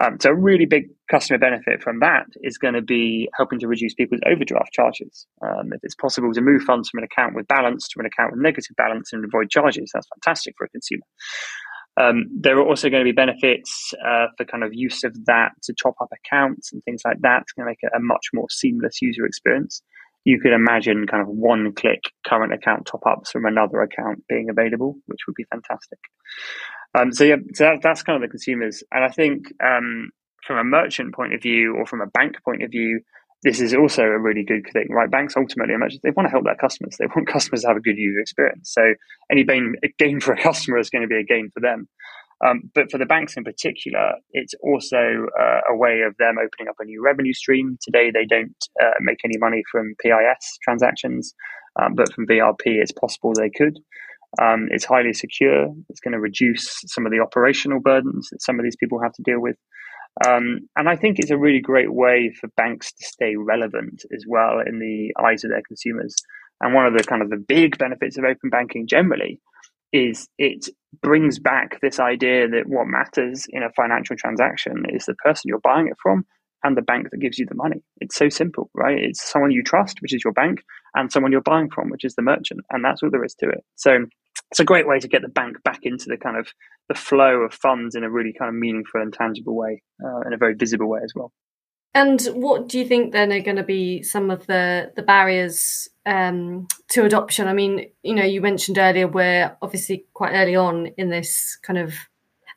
Um, 0.00 0.16
so 0.18 0.30
a 0.30 0.34
really 0.34 0.64
big 0.64 0.84
customer 1.10 1.38
benefit 1.38 1.82
from 1.82 2.00
that 2.00 2.24
is 2.42 2.56
going 2.56 2.74
to 2.74 2.82
be 2.82 3.28
helping 3.36 3.58
to 3.60 3.68
reduce 3.68 3.92
people's 3.94 4.20
overdraft 4.26 4.72
charges. 4.72 5.26
Um, 5.42 5.72
if 5.72 5.80
it's 5.82 5.94
possible 5.94 6.32
to 6.32 6.40
move 6.40 6.62
funds 6.62 6.88
from 6.88 6.98
an 6.98 7.04
account 7.04 7.34
with 7.34 7.46
balance 7.48 7.86
to 7.88 8.00
an 8.00 8.06
account 8.06 8.32
with 8.32 8.40
negative 8.40 8.74
balance 8.76 9.12
and 9.12 9.24
avoid 9.24 9.50
charges, 9.50 9.90
that's 9.92 10.08
fantastic 10.14 10.54
for 10.56 10.64
a 10.64 10.70
consumer. 10.70 11.02
Um, 12.00 12.26
there 12.40 12.56
are 12.58 12.66
also 12.66 12.88
going 12.88 13.04
to 13.04 13.08
be 13.08 13.12
benefits 13.12 13.92
uh, 14.06 14.26
for 14.38 14.46
kind 14.46 14.64
of 14.64 14.70
use 14.72 15.04
of 15.04 15.14
that 15.26 15.50
to 15.64 15.74
top 15.74 15.94
up 16.00 16.08
accounts 16.24 16.72
and 16.72 16.82
things 16.84 17.02
like 17.04 17.20
that. 17.20 17.42
It's 17.42 17.52
going 17.52 17.66
to 17.66 17.70
make 17.70 17.82
it 17.82 17.90
a 17.94 18.00
much 18.00 18.28
more 18.32 18.46
seamless 18.48 19.02
user 19.02 19.26
experience. 19.26 19.82
You 20.24 20.40
could 20.40 20.52
imagine 20.52 21.06
kind 21.06 21.22
of 21.22 21.28
one 21.28 21.72
click 21.74 22.00
current 22.26 22.54
account 22.54 22.86
top 22.86 23.02
ups 23.06 23.30
from 23.30 23.44
another 23.44 23.80
account 23.80 24.22
being 24.28 24.48
available, 24.50 24.96
which 25.06 25.20
would 25.26 25.34
be 25.34 25.44
fantastic. 25.50 25.98
Um, 26.94 27.12
so 27.12 27.24
yeah, 27.24 27.36
so 27.54 27.64
that, 27.64 27.82
that's 27.82 28.02
kind 28.02 28.16
of 28.16 28.22
the 28.22 28.30
consumers, 28.30 28.82
and 28.90 29.04
I 29.04 29.08
think 29.08 29.52
um, 29.62 30.10
from 30.46 30.58
a 30.58 30.64
merchant 30.64 31.14
point 31.14 31.34
of 31.34 31.42
view 31.42 31.76
or 31.76 31.86
from 31.86 32.00
a 32.00 32.06
bank 32.06 32.36
point 32.44 32.62
of 32.62 32.70
view, 32.70 33.00
this 33.42 33.60
is 33.60 33.72
also 33.74 34.02
a 34.02 34.18
really 34.18 34.44
good 34.44 34.66
thing, 34.72 34.88
right? 34.90 35.10
Banks 35.10 35.34
ultimately, 35.36 35.74
they 36.02 36.10
want 36.10 36.26
to 36.26 36.30
help 36.30 36.44
their 36.44 36.56
customers. 36.56 36.96
They 36.98 37.06
want 37.06 37.28
customers 37.32 37.62
to 37.62 37.68
have 37.68 37.76
a 37.76 37.80
good 37.80 37.96
user 37.96 38.20
experience. 38.20 38.72
So 38.72 38.94
any 39.30 39.44
gain, 39.44 39.76
gain 39.98 40.20
for 40.20 40.32
a 40.32 40.42
customer 40.42 40.78
is 40.78 40.90
going 40.90 41.02
to 41.02 41.08
be 41.08 41.16
a 41.16 41.24
gain 41.24 41.50
for 41.52 41.60
them. 41.60 41.88
Um, 42.44 42.70
but 42.74 42.90
for 42.90 42.98
the 42.98 43.06
banks 43.06 43.36
in 43.36 43.44
particular, 43.44 44.14
it's 44.32 44.54
also 44.62 45.26
uh, 45.38 45.60
a 45.70 45.76
way 45.76 46.00
of 46.06 46.16
them 46.18 46.36
opening 46.38 46.68
up 46.68 46.76
a 46.80 46.84
new 46.84 47.02
revenue 47.04 47.34
stream. 47.34 47.78
Today, 47.82 48.10
they 48.10 48.24
don't 48.24 48.56
uh, 48.82 48.92
make 49.00 49.18
any 49.24 49.36
money 49.38 49.62
from 49.70 49.94
PIS 50.02 50.58
transactions, 50.62 51.34
um, 51.80 51.94
but 51.94 52.12
from 52.12 52.26
VRP, 52.26 52.64
it's 52.64 52.92
possible 52.92 53.34
they 53.34 53.50
could. 53.50 53.78
Um, 54.40 54.68
it's 54.70 54.84
highly 54.84 55.12
secure. 55.12 55.68
It's 55.88 56.00
going 56.00 56.12
to 56.12 56.20
reduce 56.20 56.82
some 56.86 57.06
of 57.06 57.12
the 57.12 57.20
operational 57.20 57.80
burdens 57.80 58.28
that 58.30 58.42
some 58.42 58.58
of 58.58 58.64
these 58.64 58.76
people 58.76 59.00
have 59.02 59.12
to 59.14 59.22
deal 59.22 59.40
with. 59.40 59.56
Um, 60.26 60.68
and 60.76 60.88
I 60.88 60.96
think 60.96 61.18
it's 61.18 61.30
a 61.30 61.38
really 61.38 61.60
great 61.60 61.92
way 61.92 62.32
for 62.38 62.48
banks 62.56 62.92
to 62.92 63.04
stay 63.06 63.36
relevant 63.36 64.02
as 64.14 64.24
well 64.28 64.60
in 64.64 64.78
the 64.78 65.12
eyes 65.22 65.44
of 65.44 65.50
their 65.50 65.62
consumers. 65.66 66.14
And 66.60 66.74
one 66.74 66.86
of 66.86 66.94
the 66.96 67.04
kind 67.04 67.22
of 67.22 67.30
the 67.30 67.36
big 67.36 67.78
benefits 67.78 68.18
of 68.18 68.24
open 68.24 68.50
banking 68.50 68.86
generally 68.86 69.40
is 69.92 70.28
it 70.38 70.68
brings 71.02 71.38
back 71.38 71.80
this 71.80 71.98
idea 71.98 72.48
that 72.48 72.64
what 72.66 72.86
matters 72.86 73.46
in 73.50 73.62
a 73.62 73.72
financial 73.72 74.16
transaction 74.16 74.84
is 74.90 75.06
the 75.06 75.14
person 75.14 75.42
you're 75.46 75.60
buying 75.60 75.88
it 75.88 75.96
from 76.02 76.24
and 76.62 76.76
the 76.76 76.82
bank 76.82 77.08
that 77.10 77.20
gives 77.20 77.38
you 77.38 77.46
the 77.46 77.54
money. 77.54 77.82
It's 78.00 78.16
so 78.16 78.28
simple, 78.28 78.70
right? 78.74 78.98
It's 78.98 79.22
someone 79.30 79.50
you 79.50 79.62
trust, 79.62 80.02
which 80.02 80.14
is 80.14 80.22
your 80.22 80.34
bank, 80.34 80.62
and 80.94 81.10
someone 81.10 81.32
you're 81.32 81.40
buying 81.40 81.70
from, 81.70 81.88
which 81.88 82.04
is 82.04 82.14
the 82.14 82.22
merchant. 82.22 82.60
And 82.70 82.84
that's 82.84 83.02
all 83.02 83.10
there 83.10 83.24
is 83.24 83.34
to 83.36 83.48
it. 83.48 83.64
So 83.76 84.06
it's 84.50 84.60
a 84.60 84.64
great 84.64 84.86
way 84.86 84.98
to 84.98 85.08
get 85.08 85.22
the 85.22 85.28
bank 85.28 85.62
back 85.62 85.80
into 85.82 86.06
the 86.08 86.16
kind 86.16 86.36
of 86.36 86.48
the 86.88 86.94
flow 86.94 87.42
of 87.42 87.54
funds 87.54 87.94
in 87.94 88.04
a 88.04 88.10
really 88.10 88.32
kind 88.32 88.48
of 88.48 88.54
meaningful 88.54 89.00
and 89.00 89.12
tangible 89.12 89.54
way, 89.54 89.82
uh, 90.04 90.20
in 90.26 90.32
a 90.32 90.36
very 90.36 90.54
visible 90.54 90.88
way 90.88 91.00
as 91.04 91.12
well. 91.14 91.32
And 91.94 92.20
what 92.34 92.68
do 92.68 92.78
you 92.78 92.86
think 92.86 93.12
then 93.12 93.32
are 93.32 93.40
going 93.40 93.56
to 93.56 93.64
be 93.64 94.02
some 94.02 94.30
of 94.30 94.46
the 94.46 94.92
the 94.94 95.02
barriers 95.02 95.88
um, 96.06 96.68
to 96.88 97.04
adoption? 97.04 97.48
I 97.48 97.52
mean, 97.52 97.90
you 98.02 98.14
know, 98.14 98.24
you 98.24 98.40
mentioned 98.40 98.78
earlier 98.78 99.08
we're 99.08 99.56
obviously 99.60 100.04
quite 100.14 100.32
early 100.32 100.54
on 100.54 100.86
in 100.96 101.10
this 101.10 101.58
kind 101.62 101.78
of 101.78 101.94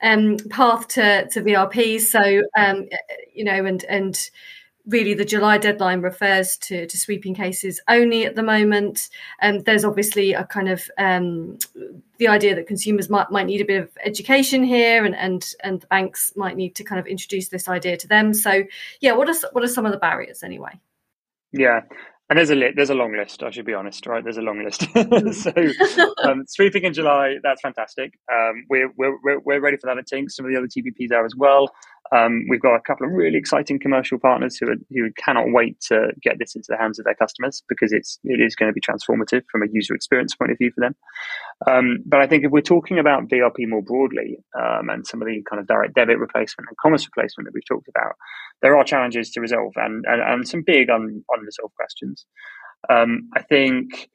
um, 0.03 0.37
path 0.49 0.87
to 0.89 1.27
to 1.29 1.41
VRP. 1.41 1.99
So 1.99 2.43
um, 2.57 2.87
you 3.33 3.43
know, 3.43 3.65
and 3.65 3.83
and 3.85 4.29
really 4.87 5.13
the 5.13 5.25
July 5.25 5.57
deadline 5.57 6.01
refers 6.01 6.57
to, 6.57 6.85
to 6.87 6.97
sweeping 6.97 7.33
cases 7.33 7.79
only 7.87 8.25
at 8.25 8.35
the 8.35 8.43
moment. 8.43 9.09
Um, 9.41 9.59
there's 9.59 9.85
obviously 9.85 10.33
a 10.33 10.43
kind 10.43 10.69
of 10.69 10.89
um, 10.97 11.57
the 12.17 12.27
idea 12.27 12.55
that 12.55 12.67
consumers 12.67 13.09
might, 13.09 13.31
might 13.31 13.45
need 13.45 13.61
a 13.61 13.65
bit 13.65 13.81
of 13.81 13.89
education 14.03 14.63
here 14.63 15.05
and, 15.05 15.15
and, 15.15 15.53
and 15.63 15.81
the 15.81 15.87
banks 15.87 16.33
might 16.35 16.57
need 16.57 16.75
to 16.75 16.83
kind 16.83 16.99
of 16.99 17.07
introduce 17.07 17.49
this 17.49 17.69
idea 17.69 17.95
to 17.97 18.07
them. 18.07 18.33
So 18.33 18.63
yeah, 18.99 19.13
what 19.13 19.29
are, 19.29 19.35
what 19.53 19.63
are 19.63 19.67
some 19.69 19.85
of 19.85 19.91
the 19.91 19.97
barriers 19.97 20.43
anyway? 20.43 20.79
Yeah, 21.53 21.81
and 22.29 22.39
there's 22.39 22.49
a 22.49 22.55
li- 22.55 22.73
there's 22.75 22.89
a 22.89 22.95
long 22.95 23.15
list. 23.15 23.43
I 23.43 23.51
should 23.51 23.65
be 23.65 23.75
honest, 23.75 24.07
right? 24.07 24.23
There's 24.23 24.37
a 24.37 24.41
long 24.41 24.63
list. 24.63 24.87
so 25.43 26.13
um, 26.23 26.45
sweeping 26.47 26.83
in 26.83 26.93
July, 26.93 27.35
that's 27.43 27.61
fantastic. 27.61 28.17
Um, 28.33 28.65
we're, 28.69 28.91
we're 28.97 29.39
we're 29.39 29.59
ready 29.59 29.77
for 29.77 29.87
that. 29.87 29.97
I 29.97 30.01
think 30.01 30.31
some 30.31 30.45
of 30.45 30.51
the 30.51 30.57
other 30.57 30.67
TPPs 30.67 31.11
are 31.11 31.25
as 31.25 31.35
well. 31.35 31.69
Um, 32.11 32.45
we've 32.49 32.61
got 32.61 32.75
a 32.75 32.81
couple 32.81 33.07
of 33.07 33.13
really 33.13 33.37
exciting 33.37 33.79
commercial 33.79 34.19
partners 34.19 34.57
who 34.57 34.67
are, 34.67 34.75
who 34.91 35.11
cannot 35.17 35.45
wait 35.47 35.79
to 35.87 36.11
get 36.21 36.37
this 36.37 36.55
into 36.55 36.67
the 36.69 36.77
hands 36.77 36.99
of 36.99 37.05
their 37.05 37.15
customers 37.15 37.63
because 37.69 37.91
it's 37.91 38.19
it 38.23 38.41
is 38.41 38.55
going 38.55 38.69
to 38.69 38.73
be 38.73 38.81
transformative 38.81 39.43
from 39.51 39.63
a 39.63 39.67
user 39.71 39.95
experience 39.95 40.35
point 40.35 40.51
of 40.51 40.57
view 40.57 40.71
for 40.75 40.81
them. 40.81 40.95
Um, 41.67 41.99
but 42.05 42.19
I 42.19 42.27
think 42.27 42.43
if 42.43 42.51
we're 42.51 42.61
talking 42.61 42.99
about 42.99 43.29
VRP 43.29 43.67
more 43.67 43.81
broadly 43.81 44.37
um, 44.59 44.89
and 44.89 45.07
some 45.07 45.21
of 45.21 45.27
the 45.27 45.41
kind 45.49 45.59
of 45.59 45.67
direct 45.67 45.95
debit 45.95 46.19
replacement 46.19 46.67
and 46.69 46.77
commerce 46.77 47.05
replacement 47.05 47.45
that 47.47 47.53
we've 47.53 47.65
talked 47.65 47.87
about, 47.87 48.15
there 48.61 48.77
are 48.77 48.83
challenges 48.83 49.31
to 49.31 49.41
resolve 49.41 49.73
and 49.75 50.05
and, 50.07 50.21
and 50.21 50.47
some 50.47 50.61
big 50.61 50.89
un, 50.89 51.23
unresolved 51.29 51.75
questions. 51.75 52.25
Um, 52.89 53.29
I 53.33 53.41
think 53.41 54.09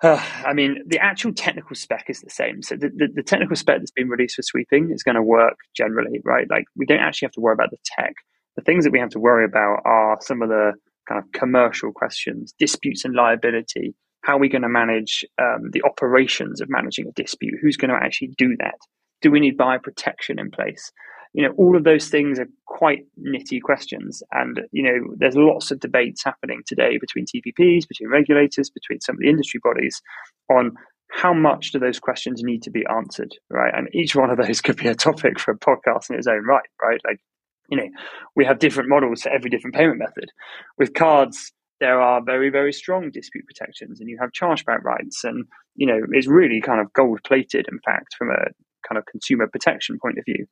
I 0.02 0.52
mean, 0.54 0.82
the 0.86 0.98
actual 0.98 1.32
technical 1.32 1.76
spec 1.76 2.06
is 2.08 2.20
the 2.20 2.30
same. 2.30 2.62
So 2.62 2.76
the, 2.76 2.88
the, 2.88 3.08
the, 3.16 3.22
technical 3.22 3.56
spec 3.56 3.78
that's 3.78 3.90
been 3.90 4.08
released 4.08 4.36
for 4.36 4.42
sweeping 4.42 4.90
is 4.92 5.02
going 5.02 5.16
to 5.16 5.22
work 5.22 5.58
generally, 5.76 6.20
right? 6.24 6.46
Like 6.48 6.64
we 6.74 6.86
don't 6.86 7.00
actually 7.00 7.26
have 7.26 7.32
to 7.32 7.40
worry 7.40 7.52
about 7.52 7.70
the 7.70 7.76
tech. 7.84 8.14
The 8.56 8.62
things 8.62 8.84
that 8.84 8.92
we 8.92 8.98
have 8.98 9.10
to 9.10 9.20
worry 9.20 9.44
about 9.44 9.80
are 9.84 10.18
some 10.22 10.40
of 10.42 10.48
the 10.48 10.72
kind 11.08 11.22
of 11.22 11.30
commercial 11.32 11.92
questions, 11.92 12.54
disputes 12.58 13.04
and 13.04 13.14
liability. 13.14 13.94
How 14.22 14.36
are 14.36 14.40
we 14.40 14.48
going 14.48 14.62
to 14.62 14.68
manage 14.68 15.24
um, 15.40 15.70
the 15.72 15.82
operations 15.82 16.60
of 16.60 16.68
managing 16.70 17.06
a 17.06 17.12
dispute? 17.12 17.54
Who's 17.60 17.76
going 17.76 17.90
to 17.90 17.96
actually 17.96 18.34
do 18.38 18.56
that? 18.58 18.76
Do 19.22 19.30
we 19.30 19.40
need 19.40 19.56
buyer 19.56 19.78
protection 19.78 20.38
in 20.38 20.50
place? 20.50 20.90
You 21.32 21.44
know, 21.44 21.54
all 21.56 21.76
of 21.76 21.84
those 21.84 22.08
things 22.08 22.38
are 22.38 22.48
quite 22.66 23.06
nitty 23.18 23.62
questions. 23.62 24.22
And, 24.32 24.62
you 24.72 24.82
know, 24.82 25.14
there's 25.16 25.36
lots 25.36 25.70
of 25.70 25.80
debates 25.80 26.24
happening 26.24 26.62
today 26.66 26.98
between 26.98 27.26
TPPs, 27.26 27.86
between 27.86 28.10
regulators, 28.10 28.70
between 28.70 29.00
some 29.00 29.14
of 29.14 29.20
the 29.20 29.28
industry 29.28 29.60
bodies 29.62 30.02
on 30.50 30.72
how 31.10 31.32
much 31.32 31.72
do 31.72 31.78
those 31.78 32.00
questions 32.00 32.42
need 32.42 32.62
to 32.62 32.70
be 32.70 32.84
answered, 32.86 33.34
right? 33.48 33.72
And 33.74 33.88
each 33.92 34.14
one 34.16 34.30
of 34.30 34.38
those 34.38 34.60
could 34.62 34.76
be 34.76 34.88
a 34.88 34.94
topic 34.94 35.38
for 35.38 35.52
a 35.52 35.58
podcast 35.58 36.10
in 36.10 36.16
its 36.16 36.26
own 36.26 36.44
right, 36.44 36.68
right? 36.82 37.00
Like, 37.04 37.20
you 37.68 37.76
know, 37.76 37.88
we 38.34 38.44
have 38.44 38.58
different 38.58 38.88
models 38.88 39.22
for 39.22 39.30
every 39.30 39.50
different 39.50 39.76
payment 39.76 39.98
method. 39.98 40.30
With 40.78 40.94
cards, 40.94 41.52
there 41.78 42.00
are 42.00 42.20
very, 42.22 42.50
very 42.50 42.72
strong 42.72 43.10
dispute 43.10 43.46
protections 43.46 44.00
and 44.00 44.08
you 44.08 44.18
have 44.20 44.32
chargeback 44.32 44.82
rights. 44.82 45.22
And, 45.22 45.46
you 45.76 45.86
know, 45.86 46.00
it's 46.10 46.26
really 46.26 46.60
kind 46.60 46.80
of 46.80 46.92
gold 46.92 47.20
plated, 47.24 47.66
in 47.70 47.78
fact, 47.84 48.14
from 48.18 48.30
a 48.30 48.50
kind 48.86 48.98
of 48.98 49.06
consumer 49.06 49.46
protection 49.46 49.98
point 50.00 50.18
of 50.18 50.24
view. 50.24 50.46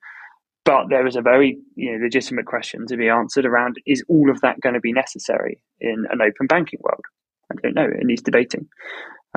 But 0.69 0.91
there 0.91 1.07
is 1.07 1.17
a 1.17 1.23
very 1.23 1.57
you 1.77 1.93
know, 1.93 2.05
legitimate 2.05 2.45
question 2.45 2.87
to 2.89 2.97
be 2.99 3.09
answered 3.09 3.47
around 3.47 3.77
is 3.87 4.05
all 4.07 4.31
of 4.31 4.43
that 4.43 4.61
going 4.61 4.75
to 4.75 4.81
be 4.81 4.93
necessary 4.93 5.63
in 5.81 6.05
an 6.11 6.21
open 6.21 6.47
banking 6.47 6.81
world? 6.83 7.01
I 7.51 7.55
don't 7.63 7.75
know. 7.75 7.87
It 7.87 8.05
needs 8.05 8.21
debating. 8.21 8.69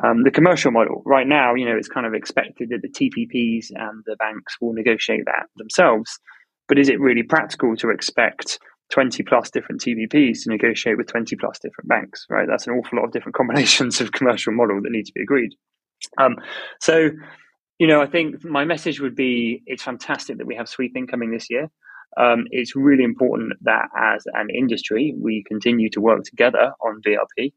Um, 0.03 0.23
the 0.23 0.31
commercial 0.31 0.71
model, 0.71 1.01
right 1.05 1.25
now, 1.25 1.55
you 1.55 1.63
know, 1.63 1.77
it's 1.77 1.87
kind 1.87 2.05
of 2.05 2.13
expected 2.13 2.71
that 2.71 2.81
the 2.81 2.89
TPPs 2.89 3.67
and 3.73 4.03
the 4.05 4.17
banks 4.17 4.57
will 4.59 4.73
negotiate 4.73 5.23
that 5.23 5.45
themselves. 5.55 6.19
But 6.67 6.77
is 6.77 6.89
it 6.89 6.99
really 6.99 7.23
practical 7.23 7.77
to 7.77 7.91
expect 7.91 8.59
20 8.91 9.23
plus 9.23 9.49
different 9.51 9.79
TPPs 9.79 10.43
to 10.43 10.49
negotiate 10.49 10.97
with 10.97 11.07
20 11.07 11.37
plus 11.37 11.59
different 11.59 11.87
banks, 11.87 12.25
right? 12.29 12.45
That's 12.45 12.67
an 12.67 12.73
awful 12.73 12.97
lot 12.99 13.05
of 13.05 13.13
different 13.13 13.35
combinations 13.37 14.01
of 14.01 14.11
commercial 14.11 14.51
model 14.51 14.81
that 14.81 14.91
need 14.91 15.05
to 15.05 15.13
be 15.15 15.21
agreed. 15.21 15.51
Um, 16.17 16.35
so 16.81 17.11
you 17.81 17.87
know, 17.87 17.99
I 17.99 18.05
think 18.05 18.45
my 18.45 18.63
message 18.63 18.99
would 18.99 19.15
be 19.15 19.63
it's 19.65 19.81
fantastic 19.81 20.37
that 20.37 20.45
we 20.45 20.53
have 20.53 20.69
sweeping 20.69 21.07
coming 21.07 21.31
this 21.31 21.49
year. 21.49 21.71
Um, 22.15 22.45
it's 22.51 22.75
really 22.75 23.03
important 23.03 23.53
that 23.61 23.89
as 23.97 24.23
an 24.35 24.49
industry, 24.55 25.15
we 25.19 25.43
continue 25.47 25.89
to 25.89 25.99
work 25.99 26.23
together 26.23 26.73
on 26.85 27.01
VRP. 27.01 27.53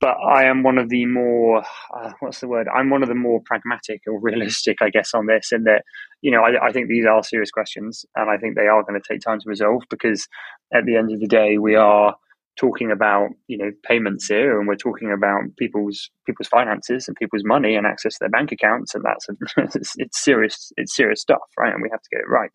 But 0.00 0.16
I 0.28 0.46
am 0.46 0.64
one 0.64 0.76
of 0.76 0.88
the 0.88 1.06
more, 1.06 1.62
uh, 1.96 2.10
what's 2.18 2.40
the 2.40 2.48
word? 2.48 2.66
I'm 2.66 2.90
one 2.90 3.04
of 3.04 3.08
the 3.08 3.14
more 3.14 3.42
pragmatic 3.44 4.00
or 4.08 4.18
realistic, 4.18 4.78
I 4.82 4.90
guess, 4.90 5.14
on 5.14 5.26
this, 5.26 5.52
in 5.52 5.62
that, 5.64 5.84
you 6.20 6.32
know, 6.32 6.42
I, 6.42 6.66
I 6.66 6.72
think 6.72 6.88
these 6.88 7.06
are 7.06 7.22
serious 7.22 7.52
questions 7.52 8.04
and 8.16 8.28
I 8.28 8.38
think 8.38 8.56
they 8.56 8.66
are 8.66 8.82
going 8.82 9.00
to 9.00 9.08
take 9.08 9.20
time 9.20 9.38
to 9.38 9.48
resolve 9.48 9.84
because 9.88 10.26
at 10.74 10.84
the 10.84 10.96
end 10.96 11.12
of 11.12 11.20
the 11.20 11.28
day, 11.28 11.58
we 11.58 11.76
are 11.76 12.16
talking 12.60 12.90
about 12.90 13.30
you 13.46 13.56
know 13.56 13.70
payments 13.84 14.28
here 14.28 14.58
and 14.58 14.68
we're 14.68 14.76
talking 14.76 15.10
about 15.10 15.40
people's 15.58 16.10
people's 16.26 16.46
finances 16.46 17.08
and 17.08 17.16
people's 17.16 17.42
money 17.42 17.74
and 17.74 17.86
access 17.86 18.14
to 18.14 18.18
their 18.20 18.28
bank 18.28 18.52
accounts 18.52 18.94
and 18.94 19.02
that's 19.02 19.26
a, 19.30 19.32
it's, 19.74 19.94
it's, 19.96 20.22
serious 20.22 20.70
it's 20.76 20.94
serious 20.94 21.22
stuff 21.22 21.38
right? 21.58 21.72
And 21.72 21.82
we 21.82 21.88
have 21.90 22.02
to 22.02 22.08
get 22.12 22.20
it 22.20 22.28
right. 22.28 22.50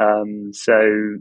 Um, 0.00 0.52
so 0.52 1.16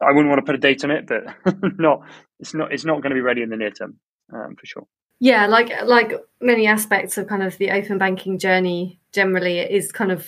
i 0.00 0.10
wouldn't 0.10 0.28
want 0.28 0.38
to 0.38 0.44
put 0.44 0.54
a 0.54 0.58
date 0.58 0.82
on 0.84 0.90
it 0.90 1.06
but 1.06 1.24
not 1.78 2.00
it's 2.40 2.54
not 2.54 2.72
it's 2.72 2.84
not 2.84 3.02
going 3.02 3.10
to 3.10 3.14
be 3.14 3.20
ready 3.20 3.42
in 3.42 3.50
the 3.50 3.56
near 3.56 3.70
term 3.70 3.98
um, 4.34 4.56
for 4.58 4.66
sure. 4.66 4.86
Yeah 5.20 5.46
like 5.46 5.70
like 5.84 6.12
many 6.40 6.66
aspects 6.66 7.18
of 7.18 7.28
kind 7.28 7.42
of 7.42 7.56
the 7.58 7.70
open 7.70 7.98
banking 7.98 8.38
journey 8.38 8.98
generally 9.12 9.58
it 9.58 9.70
is 9.70 9.92
kind 9.92 10.10
of 10.10 10.26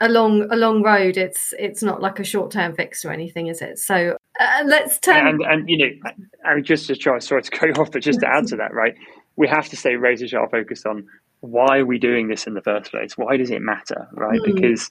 a 0.00 0.08
long 0.08 0.46
a 0.50 0.56
long 0.56 0.82
road. 0.82 1.16
It's 1.16 1.54
it's 1.58 1.82
not 1.82 2.02
like 2.02 2.18
a 2.18 2.24
short 2.24 2.50
term 2.50 2.74
fix 2.74 3.04
or 3.04 3.12
anything 3.12 3.46
is 3.46 3.62
it? 3.62 3.78
So 3.78 4.16
uh, 4.40 4.64
let's 4.66 4.98
turn 4.98 5.28
and, 5.28 5.42
and 5.42 5.68
you 5.68 5.78
know 5.78 6.54
mean, 6.54 6.64
just 6.64 6.86
to 6.86 6.96
try 6.96 7.18
sorry 7.18 7.42
to 7.42 7.50
cut 7.50 7.68
you 7.68 7.74
off 7.74 7.90
but 7.92 8.02
just 8.02 8.20
to 8.20 8.28
add 8.28 8.46
to 8.46 8.56
that 8.56 8.74
right 8.74 8.94
we 9.36 9.48
have 9.48 9.68
to 9.68 9.76
stay 9.76 9.96
razor 9.96 10.28
sharp 10.28 10.50
focused 10.50 10.86
on 10.86 11.06
why 11.44 11.78
are 11.78 11.86
we 11.86 11.98
doing 11.98 12.28
this 12.28 12.46
in 12.46 12.54
the 12.54 12.62
first 12.62 12.90
place? 12.90 13.18
Why 13.18 13.36
does 13.36 13.50
it 13.50 13.60
matter 13.60 14.08
right? 14.12 14.40
Mm. 14.40 14.54
because 14.54 14.90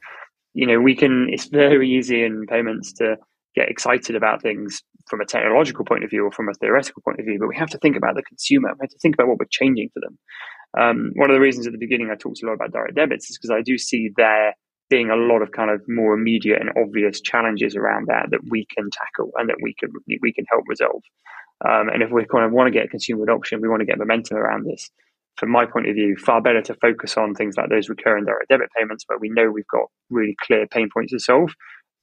you 0.54 0.68
know 0.68 0.80
we 0.80 0.96
can 0.96 1.28
it's 1.30 1.48
very 1.48 1.90
easy 1.90 2.24
in 2.24 2.46
payments 2.48 2.94
to 2.94 3.16
get 3.56 3.70
excited 3.70 4.16
about 4.16 4.42
things 4.42 4.82
from 5.10 5.20
a 5.20 5.26
technological 5.26 5.84
point 5.84 6.04
of 6.04 6.10
view 6.10 6.26
or 6.26 6.32
from 6.32 6.50
a 6.50 6.54
theoretical 6.54 7.02
point 7.04 7.20
of 7.20 7.26
view 7.26 7.38
but 7.40 7.48
we 7.48 7.56
have 7.56 7.70
to 7.70 7.78
think 7.80 7.96
about 7.96 8.16
the 8.16 8.24
consumer. 8.24 8.70
We 8.80 8.84
have 8.84 8.92
to 8.92 9.00
think 9.02 9.16
about 9.16 9.28
what 9.28 9.40
we're 9.40 9.48
changing 9.50 9.90
for 9.94 10.00
them. 10.00 10.18
Um, 10.76 11.12
one 11.16 11.30
of 11.30 11.36
the 11.36 11.42
reasons 11.42 11.68
at 11.68 11.74
the 11.74 11.80
beginning 11.80 12.10
i 12.12 12.16
talked 12.16 12.42
a 12.42 12.46
lot 12.46 12.54
about 12.54 12.72
direct 12.72 12.96
debits 12.96 13.30
is 13.30 13.38
because 13.38 13.52
i 13.52 13.62
do 13.62 13.78
see 13.78 14.10
their 14.16 14.56
being 14.90 15.10
a 15.10 15.16
lot 15.16 15.42
of 15.42 15.52
kind 15.52 15.72
of 15.72 15.82
more 15.88 16.14
immediate 16.14 16.62
and 16.62 16.70
obvious 16.78 17.22
challenges 17.22 17.76
around 17.76 18.08
that 18.08 18.28
that 18.32 18.42
we 18.50 18.66
can 18.76 18.90
tackle 18.92 19.32
and 19.38 19.50
that 19.50 19.58
we 19.62 19.74
can 19.80 19.90
we 20.22 20.34
can 20.34 20.46
help 20.50 20.64
resolve. 20.68 21.02
Um, 21.68 21.90
and 21.90 22.04
if 22.04 22.12
we 22.12 22.26
kind 22.26 22.46
of 22.46 22.52
want 22.52 22.68
to 22.68 22.78
get 22.78 22.90
consumer 22.90 23.24
adoption, 23.24 23.62
we 23.62 23.70
want 23.70 23.80
to 23.80 23.86
get 23.86 23.98
momentum 23.98 24.38
around 24.38 24.66
this. 24.66 24.90
From 25.38 25.50
my 25.50 25.66
point 25.66 25.88
of 25.88 25.96
view, 25.96 26.16
far 26.18 26.42
better 26.42 26.62
to 26.62 26.76
focus 26.76 27.18
on 27.18 27.34
things 27.34 27.58
like 27.58 27.70
those 27.70 27.90
recurring 27.90 28.26
direct 28.26 28.50
debit 28.50 28.70
payments 28.78 29.04
where 29.08 29.18
we 29.18 29.30
know 29.30 29.50
we've 29.50 29.68
got 29.68 29.88
really 30.10 30.36
clear 30.46 30.68
pain 30.68 30.90
points 30.94 31.12
to 31.12 31.20
solve, 31.20 31.52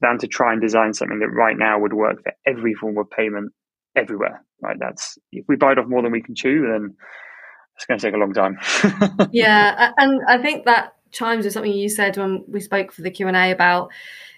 than 0.01 0.17
to 0.17 0.27
try 0.27 0.51
and 0.51 0.61
design 0.61 0.93
something 0.93 1.19
that 1.19 1.29
right 1.29 1.57
now 1.57 1.79
would 1.79 1.93
work 1.93 2.21
for 2.23 2.33
every 2.45 2.73
form 2.73 2.97
of 2.97 3.09
payment 3.09 3.51
everywhere. 3.95 4.43
Right? 4.61 4.77
That's 4.79 5.17
if 5.31 5.45
we 5.47 5.55
bite 5.55 5.77
off 5.77 5.87
more 5.87 6.01
than 6.01 6.11
we 6.11 6.21
can 6.21 6.35
chew, 6.35 6.67
then 6.69 6.95
it's 7.75 7.85
going 7.85 7.99
to 7.99 8.05
take 8.05 8.15
a 8.15 8.17
long 8.17 8.33
time. 8.33 8.57
yeah, 9.31 9.91
and 9.97 10.21
I 10.27 10.41
think 10.41 10.65
that 10.65 10.93
chimes 11.11 11.45
with 11.45 11.53
something 11.53 11.71
you 11.71 11.89
said 11.89 12.17
when 12.17 12.43
we 12.47 12.59
spoke 12.59 12.91
for 12.91 13.01
the 13.01 13.11
Q 13.11 13.27
and 13.27 13.37
A 13.37 13.51
about, 13.51 13.91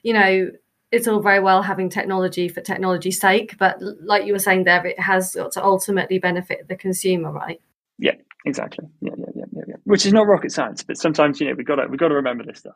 you 0.03 0.13
know, 0.13 0.51
it's 0.92 1.08
all 1.08 1.22
very 1.22 1.39
well 1.39 1.63
having 1.63 1.89
technology 1.89 2.48
for 2.48 2.62
technology's 2.62 3.20
sake, 3.20 3.58
but 3.58 3.77
like 4.01 4.25
you 4.25 4.34
were 4.34 4.39
saying 4.39 4.63
there, 4.63 4.86
it 4.86 5.00
has 5.00 5.34
got 5.34 5.51
to 5.53 5.63
ultimately 5.63 6.20
benefit 6.20 6.68
the 6.68 6.75
consumer, 6.75 7.32
right? 7.32 7.60
Yeah, 7.98 8.13
exactly. 8.46 8.86
Yeah, 9.01 9.13
yeah, 9.18 9.25
yeah, 9.36 9.46
yeah, 9.53 9.63
yeah. 9.70 9.75
Which 9.86 10.06
is 10.06 10.13
not 10.13 10.27
rocket 10.27 10.51
science, 10.51 10.84
but 10.84 10.98
sometimes 10.98 11.42
you 11.42 11.48
know 11.48 11.56
we 11.58 11.63
got 11.63 11.77
to 11.77 11.88
we 11.88 11.98
got 11.98 12.10
to 12.10 12.15
remember 12.15 12.44
this 12.44 12.60
stuff. 12.60 12.75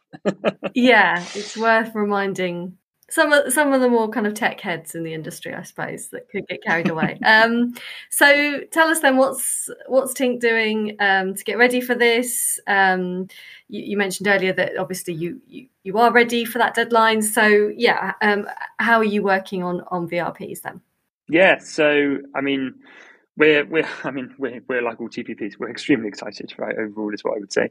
yeah, 0.74 1.24
it's 1.36 1.56
worth 1.56 1.94
reminding 1.94 2.78
some 3.10 3.32
of 3.32 3.54
some 3.54 3.72
of 3.74 3.82
the 3.82 3.90
more 3.90 4.10
kind 4.10 4.28
of 4.28 4.34
tech 4.34 4.60
heads 4.60 4.94
in 4.94 5.04
the 5.04 5.14
industry, 5.14 5.54
I 5.54 5.64
suppose, 5.64 6.10
that 6.10 6.30
could 6.30 6.48
get 6.48 6.64
carried 6.64 6.90
away. 6.90 7.18
um, 7.26 7.74
so 8.10 8.62
tell 8.72 8.90
us 8.90 9.00
then 9.00 9.18
what's 9.18 9.70
what's 9.88 10.14
Tink 10.14 10.40
doing 10.40 10.98
um, 11.00 11.34
to 11.34 11.44
get 11.44 11.58
ready 11.58 11.80
for 11.80 11.96
this? 11.96 12.60
Um, 12.68 13.28
you, 13.70 13.84
you, 13.84 13.98
mentioned 13.98 14.28
earlier 14.28 14.54
that 14.54 14.78
obviously 14.78 15.14
you, 15.14 15.42
you 15.48 15.68
you 15.84 15.98
are 15.98 16.12
ready 16.12 16.44
for 16.44 16.58
that 16.58 16.76
deadline. 16.76 17.22
So 17.22 17.72
yeah, 17.76 18.14
um, 18.22 18.48
how 18.80 18.98
are 18.98 19.06
you 19.06 19.24
working 19.24 19.64
on 19.64 19.82
on 19.90 20.10
VRPs 20.10 20.62
then? 20.62 20.82
Yeah, 21.30 21.60
so 21.60 22.18
I 22.36 22.42
mean, 22.42 22.76
we're 23.38 23.66
we're 23.66 23.88
I 24.04 24.12
mean 24.12 24.34
we're 24.38 24.62
we're 24.68 24.82
like 24.82 25.00
all 25.00 25.10
TPPs. 25.10 25.54
We're 25.60 25.70
extremely 25.70 26.08
excited, 26.08 26.54
right? 26.58 26.76
Overall, 26.78 27.14
is 27.14 27.24
what 27.24 27.38
I 27.38 27.40
would 27.40 27.54
say. 27.54 27.70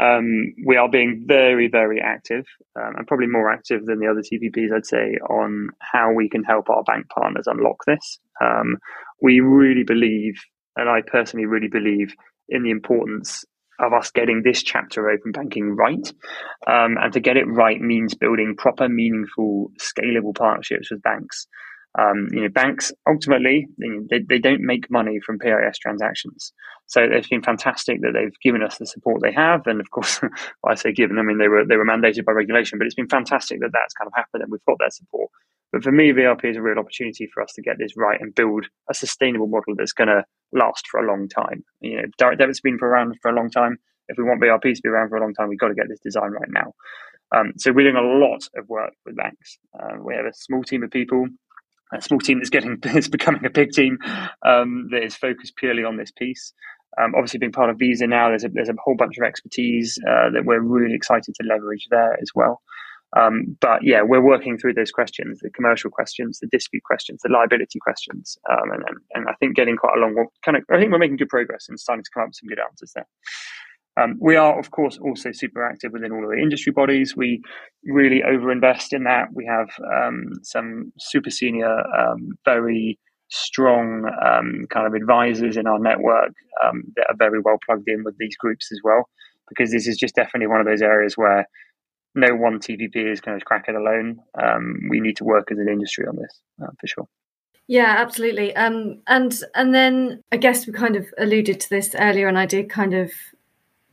Um, 0.00 0.54
we 0.66 0.76
are 0.76 0.88
being 0.88 1.24
very 1.26 1.68
very 1.68 2.00
active, 2.00 2.44
um, 2.76 2.96
and 2.96 3.06
probably 3.06 3.28
more 3.28 3.50
active 3.50 3.86
than 3.86 4.00
the 4.00 4.08
other 4.08 4.22
TPPs. 4.22 4.74
I'd 4.74 4.86
say 4.86 5.16
on 5.30 5.70
how 5.80 6.12
we 6.12 6.28
can 6.28 6.44
help 6.44 6.68
our 6.68 6.82
bank 6.82 7.08
partners 7.08 7.46
unlock 7.46 7.84
this. 7.86 8.18
Um, 8.40 8.78
we 9.22 9.40
really 9.40 9.84
believe, 9.84 10.34
and 10.76 10.88
I 10.88 11.00
personally 11.06 11.46
really 11.46 11.68
believe 11.68 12.14
in 12.48 12.62
the 12.62 12.70
importance 12.70 13.44
of 13.80 13.92
us 13.92 14.10
getting 14.10 14.42
this 14.42 14.62
chapter 14.62 15.08
of 15.08 15.18
open 15.18 15.32
banking 15.32 15.70
right. 15.70 16.12
Um, 16.66 16.96
and 17.00 17.12
to 17.12 17.20
get 17.20 17.36
it 17.36 17.46
right 17.46 17.80
means 17.80 18.14
building 18.14 18.54
proper, 18.56 18.88
meaningful, 18.88 19.72
scalable 19.80 20.34
partnerships 20.34 20.90
with 20.90 21.02
banks. 21.02 21.48
Um, 21.96 22.28
you 22.32 22.42
know, 22.42 22.48
banks 22.48 22.90
ultimately 23.08 23.68
they, 24.10 24.18
they 24.28 24.38
don't 24.38 24.62
make 24.62 24.90
money 24.90 25.20
from 25.20 25.38
PIS 25.38 25.78
transactions, 25.78 26.52
so 26.86 27.02
it's 27.02 27.28
been 27.28 27.42
fantastic 27.42 28.00
that 28.02 28.12
they've 28.14 28.40
given 28.42 28.62
us 28.62 28.78
the 28.78 28.86
support 28.86 29.22
they 29.22 29.32
have. 29.32 29.66
And 29.66 29.80
of 29.80 29.90
course, 29.90 30.20
I 30.66 30.74
say 30.74 30.92
given, 30.92 31.18
I 31.18 31.22
mean 31.22 31.38
they 31.38 31.48
were 31.48 31.64
they 31.64 31.76
were 31.76 31.86
mandated 31.86 32.24
by 32.24 32.32
regulation, 32.32 32.78
but 32.78 32.86
it's 32.86 32.96
been 32.96 33.08
fantastic 33.08 33.60
that 33.60 33.70
that's 33.72 33.94
kind 33.94 34.08
of 34.08 34.12
happened 34.16 34.42
and 34.42 34.50
we've 34.50 34.64
got 34.66 34.78
their 34.80 34.90
support. 34.90 35.30
But 35.72 35.82
for 35.82 35.90
me, 35.90 36.12
VRP 36.12 36.44
is 36.44 36.56
a 36.56 36.62
real 36.62 36.78
opportunity 36.78 37.26
for 37.26 37.42
us 37.42 37.52
to 37.54 37.62
get 37.62 37.78
this 37.78 37.96
right 37.96 38.20
and 38.20 38.34
build 38.34 38.66
a 38.88 38.94
sustainable 38.94 39.48
model 39.48 39.74
that's 39.76 39.92
going 39.92 40.06
to 40.06 40.24
last 40.52 40.86
for 40.88 41.00
a 41.00 41.06
long 41.06 41.28
time. 41.28 41.64
You 41.80 41.96
know, 41.96 42.08
direct 42.16 42.38
debit's 42.38 42.60
been 42.60 42.78
around 42.80 43.16
for 43.20 43.30
a 43.30 43.34
long 43.34 43.50
time. 43.50 43.78
If 44.08 44.16
we 44.16 44.22
want 44.22 44.40
VRP 44.40 44.74
to 44.74 44.82
be 44.82 44.88
around 44.88 45.08
for 45.08 45.16
a 45.16 45.20
long 45.20 45.34
time, 45.34 45.48
we've 45.48 45.58
got 45.58 45.68
to 45.68 45.74
get 45.74 45.88
this 45.88 45.98
design 45.98 46.30
right 46.30 46.48
now. 46.48 46.74
Um, 47.34 47.54
so 47.56 47.72
we're 47.72 47.90
doing 47.90 47.96
a 47.96 48.24
lot 48.24 48.46
of 48.56 48.68
work 48.68 48.92
with 49.04 49.16
banks. 49.16 49.58
Uh, 49.76 49.96
we 49.98 50.14
have 50.14 50.26
a 50.26 50.32
small 50.32 50.62
team 50.62 50.84
of 50.84 50.92
people, 50.92 51.26
a 51.96 52.02
small 52.02 52.20
team 52.20 52.38
that's 52.38 52.50
getting 52.50 52.78
is 52.94 53.08
becoming 53.08 53.44
a 53.44 53.50
big 53.50 53.72
team 53.72 53.98
um, 54.44 54.88
that 54.90 55.02
is 55.02 55.14
focused 55.14 55.56
purely 55.56 55.84
on 55.84 55.96
this 55.96 56.10
piece. 56.10 56.52
Um, 57.00 57.12
obviously, 57.16 57.38
being 57.38 57.52
part 57.52 57.70
of 57.70 57.78
Visa 57.78 58.06
now, 58.06 58.28
there's 58.28 58.44
a, 58.44 58.48
there's 58.48 58.68
a 58.68 58.74
whole 58.84 58.94
bunch 58.96 59.18
of 59.18 59.24
expertise 59.24 59.98
uh, 60.08 60.30
that 60.30 60.44
we're 60.44 60.60
really 60.60 60.94
excited 60.94 61.34
to 61.34 61.46
leverage 61.46 61.88
there 61.90 62.16
as 62.20 62.30
well. 62.34 62.62
Um, 63.16 63.56
but 63.60 63.82
yeah, 63.82 64.02
we're 64.02 64.20
working 64.20 64.58
through 64.58 64.74
those 64.74 64.90
questions, 64.90 65.38
the 65.40 65.50
commercial 65.50 65.90
questions, 65.90 66.40
the 66.40 66.48
dispute 66.48 66.82
questions, 66.82 67.20
the 67.22 67.30
liability 67.32 67.78
questions, 67.78 68.36
um, 68.50 68.70
and, 68.72 68.82
and, 68.88 68.96
and, 69.14 69.28
I 69.28 69.34
think 69.34 69.54
getting 69.54 69.76
quite 69.76 69.96
a 69.96 70.00
long, 70.00 70.26
kind 70.44 70.56
of, 70.56 70.64
I 70.68 70.78
think 70.78 70.90
we're 70.90 70.98
making 70.98 71.18
good 71.18 71.28
progress 71.28 71.66
and 71.68 71.78
starting 71.78 72.02
to 72.02 72.10
come 72.12 72.24
up 72.24 72.28
with 72.30 72.36
some 72.36 72.48
good 72.48 72.58
answers 72.58 72.90
there. 72.94 73.06
Um, 73.96 74.16
we 74.20 74.36
are, 74.36 74.58
of 74.58 74.70
course, 74.70 74.98
also 74.98 75.30
super 75.32 75.64
active 75.64 75.92
within 75.92 76.12
all 76.12 76.24
of 76.24 76.30
the 76.30 76.42
industry 76.42 76.72
bodies. 76.72 77.16
We 77.16 77.42
really 77.84 78.22
overinvest 78.26 78.92
in 78.92 79.04
that. 79.04 79.28
We 79.32 79.46
have 79.46 79.68
um, 80.02 80.32
some 80.42 80.92
super 80.98 81.30
senior, 81.30 81.78
um, 81.96 82.30
very 82.44 82.98
strong 83.30 84.04
um, 84.24 84.66
kind 84.70 84.86
of 84.86 84.94
advisors 84.94 85.56
in 85.56 85.66
our 85.66 85.78
network 85.78 86.32
um, 86.64 86.82
that 86.96 87.06
are 87.08 87.16
very 87.16 87.40
well 87.40 87.58
plugged 87.64 87.88
in 87.88 88.04
with 88.04 88.16
these 88.18 88.36
groups 88.36 88.70
as 88.72 88.80
well, 88.82 89.08
because 89.48 89.70
this 89.70 89.86
is 89.86 89.96
just 89.96 90.14
definitely 90.14 90.48
one 90.48 90.60
of 90.60 90.66
those 90.66 90.82
areas 90.82 91.16
where 91.16 91.46
no 92.14 92.34
one 92.34 92.58
TPP 92.58 92.96
is 92.96 93.20
going 93.20 93.38
to 93.38 93.44
crack 93.44 93.64
it 93.68 93.74
alone. 93.74 94.18
Um, 94.40 94.80
we 94.90 95.00
need 95.00 95.16
to 95.16 95.24
work 95.24 95.50
as 95.50 95.58
an 95.58 95.68
industry 95.68 96.06
on 96.06 96.16
this 96.16 96.40
uh, 96.62 96.70
for 96.80 96.86
sure. 96.86 97.08
Yeah, 97.66 97.94
absolutely. 97.98 98.54
Um, 98.56 99.00
and 99.06 99.34
and 99.54 99.74
then 99.74 100.20
I 100.30 100.36
guess 100.36 100.66
we 100.66 100.72
kind 100.72 100.96
of 100.96 101.06
alluded 101.18 101.60
to 101.60 101.70
this 101.70 101.94
earlier, 101.98 102.28
and 102.28 102.38
I 102.38 102.46
did 102.46 102.68
kind 102.68 102.92
of 102.92 103.10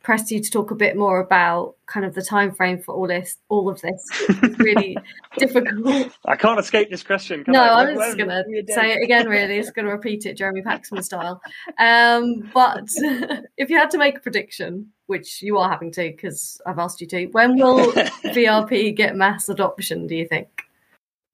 press 0.03 0.31
you 0.31 0.41
to 0.41 0.50
talk 0.50 0.72
a 0.72 0.75
bit 0.75 0.98
more 0.98 1.20
about 1.20 1.75
kind 1.86 2.05
of 2.05 2.15
the 2.15 2.22
time 2.22 2.51
frame 2.51 2.79
for 2.79 2.96
all 2.96 3.08
this 3.08 3.38
all 3.50 3.70
of 3.70 3.79
this. 3.81 4.08
It's 4.29 4.60
really 4.60 4.98
difficult. 5.38 6.12
I 6.25 6.36
can't 6.36 6.60
escape 6.60 6.89
this 6.89 7.03
question 7.03 7.43
no 7.48 7.62
I? 7.62 7.84
i'm 7.84 7.96
just 7.96 8.17
gonna 8.17 8.43
say 8.67 8.93
it 8.93 9.03
again 9.03 9.27
really. 9.29 9.58
It's 9.58 9.72
gonna 9.72 9.91
repeat 9.91 10.25
it 10.25 10.38
jeremy 10.38 10.62
paxman 10.62 11.03
style. 11.03 11.41
Um, 11.77 12.50
but 12.53 12.88
if 13.58 13.70
you 13.70 13.77
had 13.77 13.91
to 13.91 13.98
make 13.98 14.17
a 14.17 14.22
prediction 14.22 14.91
which 15.08 15.41
you 15.41 15.58
are 15.58 15.70
having 15.70 15.91
to 15.91 16.10
because 16.10 16.62
i've 16.65 16.79
asked 16.79 17.01
you 17.01 17.08
to 17.08 17.25
when 17.27 17.58
will 17.58 17.91
vrp 17.91 18.96
get 18.96 19.13
mass 19.13 19.50
adoption 19.50 20.08
do 20.08 20.15
you 20.15 20.25
think 20.25 20.61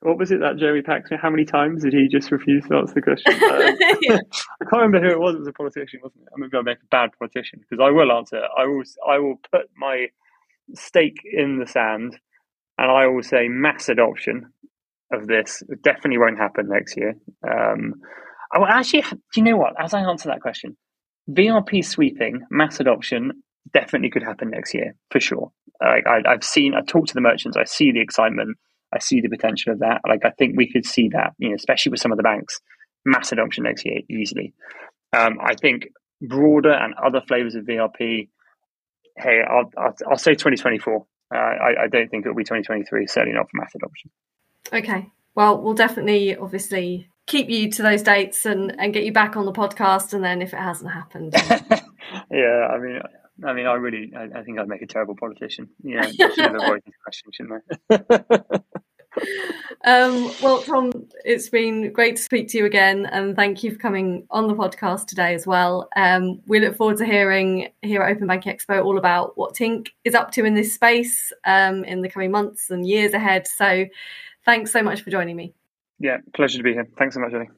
what 0.02 0.18
was 0.18 0.32
it 0.32 0.40
that 0.42 0.58
Jeremy 0.58 0.82
Paxman? 0.82 1.20
How 1.20 1.30
many 1.30 1.46
times 1.46 1.84
did 1.84 1.94
he 1.94 2.08
just 2.08 2.32
refuse 2.32 2.66
to 2.68 2.76
answer 2.76 2.94
the 2.96 3.02
question? 3.02 3.34
Yeah. 4.02 4.20
I 4.62 4.66
can't 4.70 4.84
remember 4.84 5.02
who 5.02 5.12
it 5.12 5.20
was. 5.20 5.36
It 5.36 5.40
was 5.40 5.48
a 5.48 5.54
politician, 5.54 6.00
wasn't 6.04 6.24
it? 6.24 6.30
I'm 6.34 6.42
maybe 6.42 6.58
I 6.58 6.62
make 6.62 6.78
a 6.78 6.88
bad 6.92 7.10
politician 7.18 7.60
because 7.60 7.84
I 7.84 7.90
will 7.90 8.12
answer. 8.12 8.42
I 8.58 8.66
will. 8.66 8.84
I 9.08 9.18
will 9.20 9.40
put 9.52 9.70
my 9.76 10.08
stake 10.74 11.22
in 11.26 11.60
the 11.60 11.68
sand, 11.68 12.18
and 12.78 12.92
I 12.92 13.08
will 13.08 13.24
say 13.24 13.48
mass 13.48 13.90
adoption 13.90 14.52
of 15.12 15.28
this 15.28 15.64
it 15.70 15.82
definitely 15.84 16.18
won't 16.18 16.38
happen 16.38 16.68
next 16.70 16.96
year. 16.98 17.16
Um, 17.48 17.96
I 18.54 18.60
will 18.60 18.68
actually. 18.68 19.02
Do 19.02 19.18
you 19.38 19.44
know 19.44 19.58
what? 19.58 19.74
As 19.82 19.94
I 19.94 20.02
answer 20.02 20.30
that 20.30 20.42
question, 20.42 20.78
VRP 21.30 21.84
sweeping 21.84 22.46
mass 22.50 22.80
adoption 22.80 23.32
definitely 23.74 24.10
could 24.10 24.24
happen 24.24 24.50
next 24.50 24.74
year 24.74 24.96
for 25.12 25.20
sure. 25.20 25.52
Like 25.82 26.06
I, 26.08 26.22
I've 26.28 26.44
seen, 26.44 26.74
I 26.74 26.82
talked 26.82 27.10
to 27.10 27.14
the 27.14 27.22
merchants, 27.22 27.58
I 27.58 27.66
see 27.66 27.92
the 27.92 28.02
excitement. 28.02 28.58
I 28.94 29.00
see 29.00 29.22
the 29.22 29.30
potential 29.30 29.74
of 29.74 29.80
that. 29.80 30.02
Like 30.08 30.26
I 30.26 30.32
think 30.32 30.58
we 30.58 30.72
could 30.72 30.86
see 30.86 31.10
that, 31.10 31.34
you 31.38 31.50
know, 31.50 31.56
especially 31.56 31.92
with 31.92 32.00
some 32.00 32.12
of 32.12 32.18
the 32.18 32.24
banks, 32.24 32.60
mass 33.06 33.32
adoption 33.32 33.64
next 33.64 33.86
year 33.86 34.00
easily. 34.10 34.54
Um, 35.16 35.38
I 35.42 35.56
think 35.56 35.88
broader 36.22 36.72
and 36.72 36.94
other 36.96 37.22
flavors 37.28 37.56
of 37.56 37.66
VRP. 37.66 38.30
Hey, 39.18 39.42
I'll 39.48 39.72
I'll, 39.78 39.96
I'll 40.12 40.18
say 40.18 40.34
2024. 40.34 41.06
Uh, 41.34 41.38
I, 41.38 41.84
I 41.84 41.88
don't 41.88 42.10
think 42.10 42.26
it'll 42.26 42.36
be 42.36 42.44
2023. 42.44 43.08
Certainly 43.08 43.36
not 43.36 43.50
for 43.50 43.58
mass 43.58 43.72
adoption. 43.76 44.10
Okay. 44.72 45.12
Well, 45.36 45.62
we'll 45.62 45.74
definitely, 45.74 46.36
obviously, 46.36 47.10
keep 47.28 47.50
you 47.50 47.70
to 47.72 47.84
those 47.84 48.02
dates 48.02 48.46
and 48.46 48.74
and 48.80 48.94
get 48.94 49.04
you 49.04 49.12
back 49.12 49.36
on 49.38 49.46
the 49.46 49.52
podcast. 49.52 50.14
And 50.14 50.24
then 50.24 50.42
if 50.42 50.54
it 50.54 50.60
hasn't 50.60 50.92
happened, 50.92 51.34
yeah, 52.32 52.68
I 52.72 52.80
mean, 52.80 53.02
I 53.44 53.54
mean, 53.54 53.68
I 53.68 53.74
really, 53.74 54.12
I, 54.16 54.40
I, 54.40 54.44
think 54.44 54.60
I'd 54.60 54.68
make 54.68 54.82
a 54.82 54.88
terrible 54.88 55.16
politician. 55.16 55.70
Yeah, 55.84 56.06
I 56.06 56.12
should 56.12 56.38
have 56.38 56.56
avoided 56.56 56.84
this 56.86 56.96
question, 57.04 57.32
shouldn't 57.32 57.64
I? 57.90 58.60
um, 59.86 60.32
well, 60.42 60.62
Tom, 60.62 60.92
it's 61.24 61.50
been 61.50 61.92
great 61.94 62.16
to 62.16 62.22
speak 62.22 62.48
to 62.50 62.58
you 62.58 62.66
again, 62.66 63.06
and 63.06 63.36
thank 63.36 63.64
you 63.64 63.72
for 63.72 63.78
coming 63.78 64.26
on 64.32 64.48
the 64.48 64.56
podcast 64.56 65.08
today 65.08 65.36
as 65.36 65.46
well. 65.46 65.88
Um, 65.96 66.42
we 66.48 66.60
look 66.60 66.76
forward 66.76 66.98
to 66.98 67.06
hearing 67.06 67.70
here 67.82 68.02
at 68.02 68.12
Open 68.12 68.28
Banking 68.28 68.56
Expo 68.56 68.84
all 68.84 68.98
about 68.98 69.38
what 69.38 69.54
Tink 69.54 69.90
is 70.04 70.16
up 70.16 70.32
to 70.32 70.46
in 70.46 70.56
this 70.56 70.74
space 70.74 71.32
um, 71.46 71.84
in 71.84 72.02
the 72.02 72.10
coming 72.10 72.32
months 72.32 72.70
and 72.70 72.88
years 72.88 73.14
ahead. 73.14 73.48
So, 73.48 73.86
thanks 74.46 74.72
so 74.72 74.82
much 74.82 75.02
for 75.02 75.12
joining 75.12 75.36
me. 75.36 75.54
Yeah, 76.00 76.18
pleasure 76.34 76.58
to 76.58 76.64
be 76.64 76.74
here. 76.74 76.88
Thanks 76.98 77.16
so 77.16 77.22
much, 77.22 77.34
Ellie. 77.34 77.50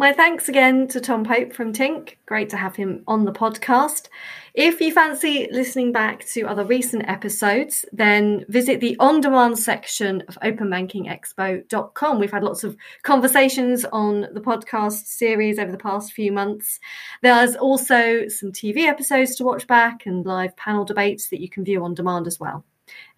My 0.00 0.12
thanks 0.12 0.48
again 0.48 0.86
to 0.88 1.00
Tom 1.00 1.24
Pope 1.24 1.52
from 1.52 1.72
Tink. 1.72 2.18
Great 2.24 2.50
to 2.50 2.56
have 2.56 2.76
him 2.76 3.02
on 3.08 3.24
the 3.24 3.32
podcast. 3.32 4.06
If 4.54 4.80
you 4.80 4.92
fancy 4.92 5.48
listening 5.50 5.90
back 5.90 6.24
to 6.26 6.46
other 6.46 6.64
recent 6.64 7.08
episodes, 7.08 7.84
then 7.90 8.44
visit 8.48 8.78
the 8.78 8.96
on 9.00 9.20
demand 9.20 9.58
section 9.58 10.22
of 10.28 10.38
openbankingexpo.com. 10.40 12.20
We've 12.20 12.30
had 12.30 12.44
lots 12.44 12.62
of 12.62 12.76
conversations 13.02 13.84
on 13.86 14.28
the 14.32 14.40
podcast 14.40 15.06
series 15.06 15.58
over 15.58 15.72
the 15.72 15.78
past 15.78 16.12
few 16.12 16.30
months. 16.30 16.78
There's 17.22 17.56
also 17.56 18.28
some 18.28 18.52
TV 18.52 18.86
episodes 18.86 19.34
to 19.34 19.44
watch 19.44 19.66
back 19.66 20.06
and 20.06 20.24
live 20.24 20.56
panel 20.56 20.84
debates 20.84 21.28
that 21.30 21.40
you 21.40 21.48
can 21.48 21.64
view 21.64 21.82
on 21.82 21.94
demand 21.94 22.28
as 22.28 22.38
well. 22.38 22.64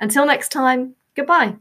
Until 0.01 0.25
next 0.25 0.51
time, 0.51 0.95
goodbye. 1.15 1.57